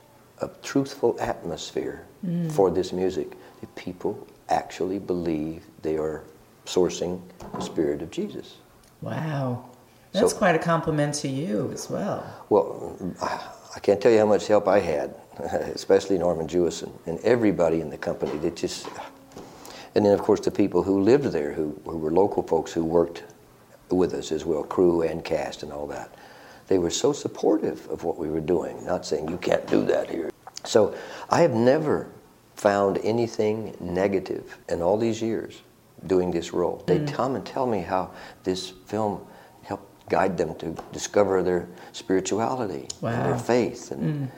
a 0.41 0.49
truthful 0.63 1.17
atmosphere 1.19 2.05
mm. 2.25 2.51
for 2.51 2.69
this 2.69 2.91
music 2.91 3.31
that 3.61 3.75
people 3.75 4.27
actually 4.49 4.99
believe 4.99 5.63
they 5.81 5.97
are 5.97 6.23
sourcing 6.65 7.21
the 7.53 7.61
spirit 7.61 8.01
of 8.01 8.11
Jesus. 8.11 8.57
Wow. 9.01 9.65
That's 10.11 10.31
So- 10.31 10.37
quite 10.37 10.55
a 10.55 10.59
compliment 10.59 11.13
to 11.15 11.27
you 11.27 11.71
as 11.73 11.89
well. 11.89 12.25
Well, 12.49 12.95
I 13.75 13.79
can't 13.79 14.01
tell 14.01 14.11
you 14.11 14.19
how 14.19 14.25
much 14.25 14.47
help 14.47 14.67
I 14.67 14.79
had, 14.79 15.15
especially 15.73 16.17
Norman 16.17 16.47
Jewison 16.47 16.91
and 17.05 17.19
everybody 17.19 17.81
in 17.81 17.89
the 17.89 17.97
company. 17.97 18.37
That 18.39 18.55
just, 18.55 18.87
and 19.93 20.05
then 20.05 20.13
of 20.13 20.21
course 20.21 20.39
the 20.39 20.51
people 20.51 20.83
who 20.83 21.01
lived 21.01 21.25
there, 21.25 21.51
who, 21.51 21.79
who 21.85 21.97
were 21.97 22.11
local 22.11 22.43
folks 22.43 22.71
who 22.71 22.83
worked 22.83 23.23
with 23.89 24.13
us 24.13 24.31
as 24.31 24.45
well, 24.45 24.63
crew 24.63 25.01
and 25.01 25.23
cast 25.23 25.63
and 25.63 25.71
all 25.71 25.87
that. 25.87 26.13
They 26.67 26.77
were 26.79 26.89
so 26.89 27.13
supportive 27.13 27.87
of 27.89 28.03
what 28.03 28.17
we 28.17 28.29
were 28.29 28.41
doing, 28.41 28.83
not 28.85 29.05
saying 29.05 29.29
you 29.29 29.37
can't 29.37 29.65
do 29.67 29.85
that 29.85 30.09
here. 30.09 30.31
So 30.63 30.95
I 31.29 31.41
have 31.41 31.53
never 31.53 32.09
found 32.55 32.97
anything 33.03 33.75
negative 33.79 34.57
in 34.69 34.81
all 34.81 34.97
these 34.97 35.21
years 35.21 35.61
doing 36.07 36.31
this 36.31 36.53
role. 36.53 36.83
They 36.87 36.99
mm. 36.99 37.13
come 37.13 37.35
and 37.35 37.45
tell 37.45 37.67
me 37.67 37.81
how 37.81 38.11
this 38.43 38.69
film 38.85 39.25
helped 39.63 40.09
guide 40.09 40.37
them 40.37 40.55
to 40.55 40.75
discover 40.91 41.43
their 41.43 41.67
spirituality 41.91 42.87
and 43.01 43.25
their 43.25 43.37
faith. 43.37 43.91
And 43.91 44.29
mm. 44.29 44.31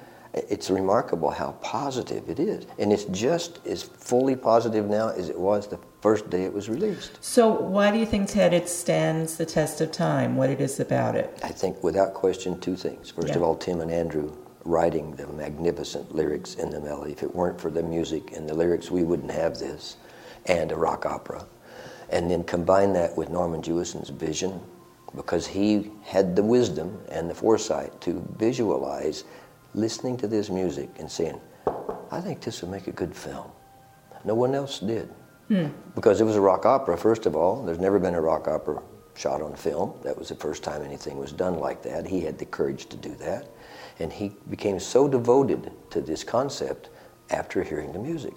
It's 0.49 0.69
remarkable 0.69 1.29
how 1.29 1.51
positive 1.61 2.29
it 2.29 2.39
is. 2.39 2.65
And 2.79 2.91
it's 2.91 3.05
just 3.05 3.65
as 3.65 3.83
fully 3.83 4.35
positive 4.35 4.85
now 4.85 5.09
as 5.09 5.29
it 5.29 5.39
was 5.39 5.67
the 5.67 5.79
first 6.01 6.29
day 6.29 6.43
it 6.43 6.53
was 6.53 6.69
released. 6.69 7.23
So, 7.23 7.47
why 7.49 7.91
do 7.91 7.97
you 7.97 8.05
think 8.05 8.29
Ted 8.29 8.53
it 8.53 8.69
stands 8.69 9.37
the 9.37 9.45
test 9.45 9.81
of 9.81 9.91
time? 9.91 10.35
What 10.35 10.49
it 10.49 10.61
is 10.61 10.79
about 10.79 11.15
it? 11.15 11.39
I 11.43 11.49
think 11.49 11.83
without 11.83 12.13
question 12.13 12.59
two 12.59 12.75
things. 12.75 13.11
First 13.11 13.35
of 13.35 13.43
all, 13.43 13.55
Tim 13.55 13.81
and 13.81 13.91
Andrew 13.91 14.31
writing 14.63 15.15
the 15.15 15.25
magnificent 15.27 16.13
lyrics 16.13 16.55
in 16.55 16.69
the 16.69 16.79
melody. 16.79 17.13
If 17.13 17.23
it 17.23 17.33
weren't 17.33 17.59
for 17.59 17.71
the 17.71 17.81
music 17.81 18.35
and 18.35 18.47
the 18.47 18.53
lyrics, 18.53 18.91
we 18.91 19.03
wouldn't 19.03 19.31
have 19.31 19.57
this, 19.57 19.95
and 20.45 20.71
a 20.71 20.75
rock 20.75 21.05
opera. 21.05 21.45
And 22.09 22.29
then 22.29 22.43
combine 22.43 22.93
that 22.93 23.15
with 23.15 23.29
Norman 23.29 23.61
Jewison's 23.61 24.09
vision, 24.09 24.59
because 25.15 25.47
he 25.47 25.91
had 26.03 26.35
the 26.35 26.43
wisdom 26.43 26.99
and 27.09 27.29
the 27.29 27.35
foresight 27.35 27.99
to 28.01 28.25
visualize 28.37 29.23
listening 29.73 30.17
to 30.17 30.27
this 30.27 30.49
music 30.49 30.89
and 30.99 31.09
saying, 31.09 31.39
I 32.11 32.21
think 32.21 32.41
this 32.41 32.61
would 32.61 32.71
make 32.71 32.87
a 32.87 32.91
good 32.91 33.15
film. 33.15 33.51
No 34.23 34.35
one 34.35 34.55
else 34.55 34.79
did. 34.79 35.09
Hmm. 35.47 35.67
Because 35.95 36.19
it 36.19 36.25
was 36.25 36.35
a 36.35 36.41
rock 36.41 36.65
opera, 36.65 36.97
first 36.97 37.25
of 37.25 37.35
all. 37.35 37.63
There's 37.63 37.79
never 37.79 37.99
been 37.99 38.15
a 38.15 38.21
rock 38.21 38.47
opera 38.47 38.81
shot 39.15 39.41
on 39.41 39.55
film. 39.55 39.93
That 40.03 40.17
was 40.17 40.29
the 40.29 40.35
first 40.35 40.63
time 40.63 40.81
anything 40.81 41.17
was 41.17 41.31
done 41.31 41.59
like 41.59 41.81
that. 41.83 42.05
He 42.05 42.21
had 42.21 42.37
the 42.37 42.45
courage 42.45 42.87
to 42.87 42.97
do 42.97 43.15
that. 43.15 43.49
And 43.99 44.11
he 44.11 44.33
became 44.49 44.79
so 44.79 45.07
devoted 45.07 45.71
to 45.89 46.01
this 46.01 46.23
concept 46.23 46.89
after 47.29 47.63
hearing 47.63 47.93
the 47.93 47.99
music. 47.99 48.33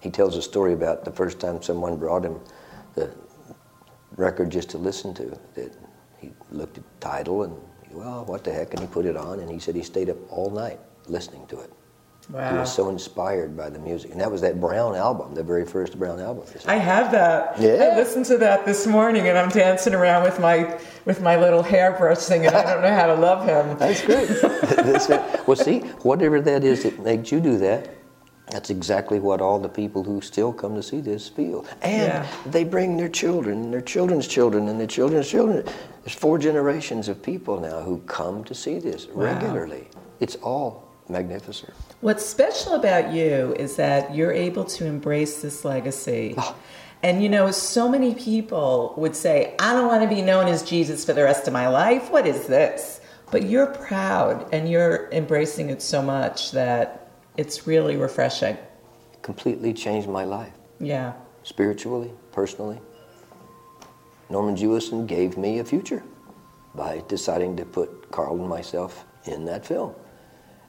He 0.00 0.10
tells 0.10 0.36
a 0.36 0.42
story 0.42 0.72
about 0.72 1.04
the 1.04 1.12
first 1.12 1.40
time 1.40 1.62
someone 1.62 1.96
brought 1.96 2.24
him 2.24 2.40
the 2.94 3.10
record 4.16 4.50
just 4.50 4.68
to 4.70 4.78
listen 4.78 5.14
to. 5.14 5.38
That 5.54 5.72
he 6.18 6.32
looked 6.50 6.78
at 6.78 6.84
the 6.84 7.06
title 7.06 7.44
and, 7.44 7.56
well, 7.92 8.24
what 8.24 8.44
the 8.44 8.52
heck? 8.52 8.72
And 8.72 8.80
he 8.80 8.86
put 8.86 9.06
it 9.06 9.16
on 9.16 9.40
and 9.40 9.50
he 9.50 9.58
said 9.58 9.74
he 9.74 9.82
stayed 9.82 10.10
up 10.10 10.16
all 10.30 10.50
night 10.50 10.80
listening 11.08 11.46
to 11.48 11.60
it. 11.60 11.72
Wow. 12.30 12.52
He 12.52 12.58
was 12.58 12.72
so 12.72 12.88
inspired 12.88 13.56
by 13.56 13.68
the 13.68 13.78
music. 13.78 14.12
And 14.12 14.20
that 14.20 14.30
was 14.30 14.40
that 14.42 14.60
Brown 14.60 14.94
album, 14.94 15.34
the 15.34 15.42
very 15.42 15.66
first 15.66 15.98
Brown 15.98 16.20
album. 16.20 16.44
I 16.66 16.76
have 16.76 17.10
that. 17.12 17.60
Yeah. 17.60 17.90
I 17.92 17.96
listened 17.96 18.26
to 18.26 18.38
that 18.38 18.64
this 18.64 18.86
morning, 18.86 19.26
and 19.28 19.36
I'm 19.36 19.48
dancing 19.48 19.92
around 19.92 20.22
with 20.22 20.38
my 20.38 20.78
with 21.04 21.20
my 21.20 21.36
little 21.36 21.62
hairbrush, 21.62 22.18
singing. 22.18 22.48
I 22.48 22.62
don't 22.62 22.82
know 22.82 22.94
how 22.94 23.08
to 23.08 23.14
love 23.14 23.44
him. 23.44 23.76
That's 23.78 24.02
great. 24.02 24.28
That's 24.40 25.08
great. 25.08 25.20
Well, 25.48 25.56
see, 25.56 25.80
whatever 26.02 26.40
that 26.40 26.62
is 26.62 26.84
that 26.84 27.00
makes 27.00 27.32
you 27.32 27.40
do 27.40 27.58
that, 27.58 27.90
that's 28.52 28.70
exactly 28.70 29.18
what 29.18 29.40
all 29.40 29.58
the 29.58 29.68
people 29.68 30.04
who 30.04 30.20
still 30.20 30.52
come 30.52 30.74
to 30.74 30.82
see 30.82 31.00
this 31.00 31.28
feel. 31.28 31.64
And 31.80 32.02
Yeah. 32.12 32.26
they 32.44 32.64
bring 32.64 32.96
their 32.98 33.08
children, 33.08 33.62
and 33.64 33.72
their 33.72 33.80
children's 33.80 34.26
children, 34.28 34.68
and 34.68 34.78
their 34.78 34.86
children's 34.86 35.28
children. 35.28 35.64
There's 36.04 36.14
four 36.14 36.38
generations 36.38 37.08
of 37.08 37.22
people 37.22 37.60
now 37.60 37.80
who 37.80 37.98
come 38.06 38.44
to 38.44 38.54
see 38.54 38.78
this 38.78 39.08
regularly. 39.14 39.88
It's 40.20 40.36
all 40.42 40.84
magnificent. 41.08 41.72
What's 42.00 42.24
special 42.24 42.74
about 42.74 43.12
you 43.12 43.54
is 43.58 43.76
that 43.76 44.14
you're 44.14 44.32
able 44.32 44.64
to 44.64 44.86
embrace 44.86 45.40
this 45.40 45.64
legacy. 45.64 46.34
Oh. 46.36 46.54
And 47.02 47.22
you 47.22 47.28
know, 47.28 47.50
so 47.50 47.88
many 47.88 48.14
people 48.14 48.94
would 48.96 49.16
say, 49.16 49.54
I 49.58 49.72
don't 49.72 49.88
want 49.88 50.02
to 50.02 50.08
be 50.08 50.22
known 50.22 50.46
as 50.46 50.62
Jesus 50.62 51.04
for 51.04 51.12
the 51.12 51.24
rest 51.24 51.46
of 51.48 51.52
my 51.52 51.68
life. 51.68 52.10
What 52.10 52.26
is 52.26 52.46
this? 52.46 53.00
But 53.32 53.44
you're 53.44 53.66
proud 53.66 54.46
and 54.52 54.70
you're 54.70 55.08
embracing 55.10 55.70
it 55.70 55.82
so 55.82 56.02
much 56.02 56.52
that 56.52 57.01
it's 57.36 57.66
really 57.66 57.96
refreshing. 57.96 58.56
Completely 59.22 59.72
changed 59.72 60.08
my 60.08 60.24
life, 60.24 60.52
Yeah. 60.80 61.12
spiritually, 61.42 62.10
personally. 62.32 62.80
Norman 64.30 64.56
Jewison 64.56 65.06
gave 65.06 65.36
me 65.36 65.58
a 65.58 65.64
future 65.64 66.02
by 66.74 67.02
deciding 67.08 67.56
to 67.56 67.64
put 67.64 68.10
Carl 68.10 68.36
and 68.36 68.48
myself 68.48 69.04
in 69.26 69.44
that 69.44 69.64
film. 69.66 69.94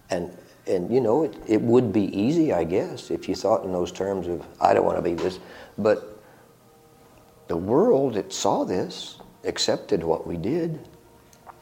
And, 0.09 0.37
and 0.67 0.93
you 0.93 0.99
know, 1.01 1.23
it, 1.23 1.35
it 1.47 1.61
would 1.61 1.93
be 1.93 2.05
easy, 2.17 2.51
I 2.53 2.63
guess, 2.65 3.09
if 3.09 3.27
you 3.29 3.35
thought 3.35 3.63
in 3.63 3.71
those 3.71 3.91
terms 3.91 4.27
of, 4.27 4.45
I 4.59 4.73
don't 4.73 4.85
want 4.85 4.97
to 4.97 5.01
be 5.01 5.13
this. 5.15 5.39
But 5.77 6.21
the 7.47 7.57
world 7.57 8.15
that 8.15 8.33
saw 8.33 8.63
this 8.63 9.17
accepted 9.45 10.03
what 10.03 10.27
we 10.27 10.37
did 10.37 10.79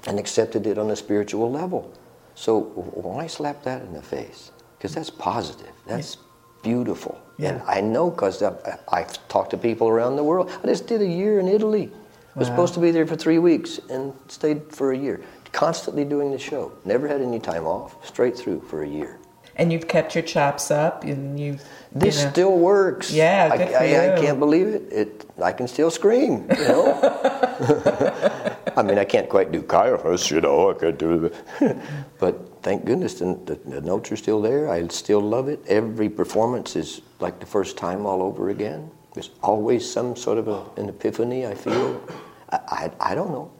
and 0.07 0.19
accepted 0.19 0.65
it 0.67 0.77
on 0.77 0.89
a 0.89 0.95
spiritual 0.95 1.51
level. 1.51 1.93
So 2.33 2.61
why 2.61 3.27
slap 3.27 3.63
that 3.63 3.81
in 3.83 3.93
the 3.93 4.01
face? 4.01 4.51
Because 4.81 4.95
that's 4.95 5.11
positive. 5.11 5.69
That's 5.85 6.17
beautiful. 6.63 7.21
And 7.37 7.61
I 7.67 7.81
know 7.81 8.09
because 8.09 8.41
I've, 8.41 8.57
I've 8.91 9.27
talked 9.27 9.51
to 9.51 9.57
people 9.57 9.87
around 9.87 10.15
the 10.15 10.23
world. 10.23 10.49
I 10.63 10.65
just 10.65 10.87
did 10.87 11.03
a 11.03 11.05
year 11.05 11.39
in 11.39 11.47
Italy. 11.47 11.91
I 12.35 12.39
was 12.39 12.47
supposed 12.47 12.73
to 12.73 12.79
be 12.79 12.89
there 12.89 13.05
for 13.05 13.15
three 13.15 13.37
weeks 13.37 13.79
and 13.91 14.11
stayed 14.27 14.73
for 14.73 14.91
a 14.91 14.97
year. 14.97 15.21
Constantly 15.51 16.03
doing 16.03 16.31
the 16.31 16.39
show. 16.39 16.71
Never 16.83 17.07
had 17.07 17.21
any 17.21 17.39
time 17.39 17.67
off. 17.67 17.95
Straight 18.07 18.35
through 18.35 18.61
for 18.61 18.81
a 18.81 18.87
year. 18.87 19.19
And 19.55 19.71
you've 19.71 19.87
kept 19.87 20.15
your 20.15 20.23
chops 20.23 20.71
up 20.71 21.03
and 21.03 21.39
you've. 21.39 21.63
This 21.93 22.19
you 22.19 22.25
know, 22.25 22.31
still 22.31 22.57
works. 22.57 23.11
Yeah, 23.11 23.49
I, 23.51 23.55
I, 23.57 24.13
I 24.15 24.21
can't 24.21 24.39
believe 24.39 24.67
it. 24.67 24.93
It 24.93 25.25
I 25.41 25.51
can 25.51 25.67
still 25.67 25.91
scream. 25.91 26.47
You 26.57 26.67
know. 26.67 26.99
I 28.77 28.83
mean, 28.83 28.97
I 28.97 29.05
can't 29.05 29.27
quite 29.27 29.51
do 29.51 29.61
Caiaphas, 29.61 30.31
you 30.31 30.41
know. 30.41 30.71
I 30.71 30.73
could 30.73 30.97
do 30.97 31.31
but 32.19 32.63
thank 32.63 32.85
goodness 32.85 33.15
the, 33.15 33.37
the, 33.45 33.55
the 33.69 33.81
notes 33.81 34.11
are 34.11 34.15
still 34.15 34.41
there. 34.41 34.69
I 34.69 34.87
still 34.87 35.19
love 35.19 35.49
it. 35.49 35.59
Every 35.67 36.09
performance 36.09 36.75
is 36.75 37.01
like 37.19 37.39
the 37.39 37.45
first 37.45 37.77
time 37.77 38.05
all 38.05 38.21
over 38.21 38.49
again. 38.49 38.89
There's 39.13 39.31
always 39.43 39.89
some 39.89 40.15
sort 40.15 40.37
of 40.37 40.47
a, 40.47 40.65
an 40.77 40.89
epiphany. 40.89 41.45
I 41.45 41.55
feel. 41.55 42.01
I, 42.49 42.59
I, 42.67 43.11
I 43.11 43.15
don't 43.15 43.31
know. 43.31 43.51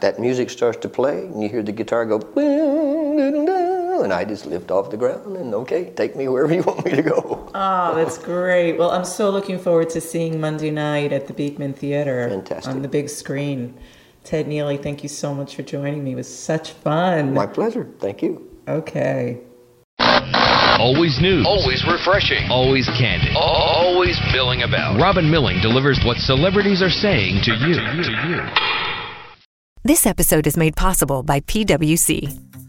That 0.00 0.18
music 0.18 0.48
starts 0.48 0.78
to 0.78 0.88
play, 0.88 1.26
and 1.26 1.42
you 1.42 1.48
hear 1.48 1.62
the 1.62 1.72
guitar 1.72 2.06
go, 2.06 2.18
and 4.02 4.12
I 4.12 4.24
just 4.24 4.46
lift 4.46 4.70
off 4.70 4.90
the 4.90 4.96
ground 4.96 5.36
and 5.36 5.54
okay, 5.54 5.90
take 5.90 6.16
me 6.16 6.28
wherever 6.28 6.52
you 6.52 6.62
want 6.62 6.84
me 6.84 6.92
to 6.92 7.02
go. 7.02 7.40
Oh, 7.56 7.94
that's 7.94 8.18
great. 8.18 8.76
Well, 8.78 8.90
I'm 8.90 9.04
so 9.04 9.30
looking 9.30 9.60
forward 9.60 9.88
to 9.90 10.00
seeing 10.00 10.40
Monday 10.40 10.72
night 10.72 11.12
at 11.12 11.28
the 11.28 11.32
Beekman 11.32 11.74
Theater 11.74 12.28
Fantastic. 12.28 12.74
on 12.74 12.82
the 12.82 12.88
big 12.88 13.08
screen. 13.08 13.78
Ted 14.24 14.46
Neeley, 14.46 14.82
thank 14.82 15.04
you 15.04 15.08
so 15.08 15.32
much 15.32 15.54
for 15.54 15.62
joining 15.62 16.02
me. 16.02 16.12
It 16.12 16.16
was 16.16 16.36
such 16.36 16.72
fun. 16.72 17.32
My 17.32 17.46
pleasure. 17.46 17.88
Thank 18.00 18.22
you. 18.22 18.50
Okay. 18.66 19.38
Always 20.00 21.20
news. 21.20 21.46
Always 21.46 21.84
refreshing. 21.86 22.50
Always 22.50 22.88
candid. 22.98 23.36
Always 23.36 24.18
milling 24.32 24.62
about. 24.62 25.00
Robin 25.00 25.30
Milling 25.30 25.60
delivers 25.62 26.00
what 26.04 26.16
celebrities 26.16 26.82
are 26.82 26.90
saying 26.90 27.42
to 27.44 27.52
you. 27.52 27.74
To 27.74 28.12
you. 28.28 28.42
This 29.84 30.06
episode 30.06 30.46
is 30.46 30.56
made 30.56 30.74
possible 30.74 31.22
by 31.22 31.40
PWC. 31.40 32.53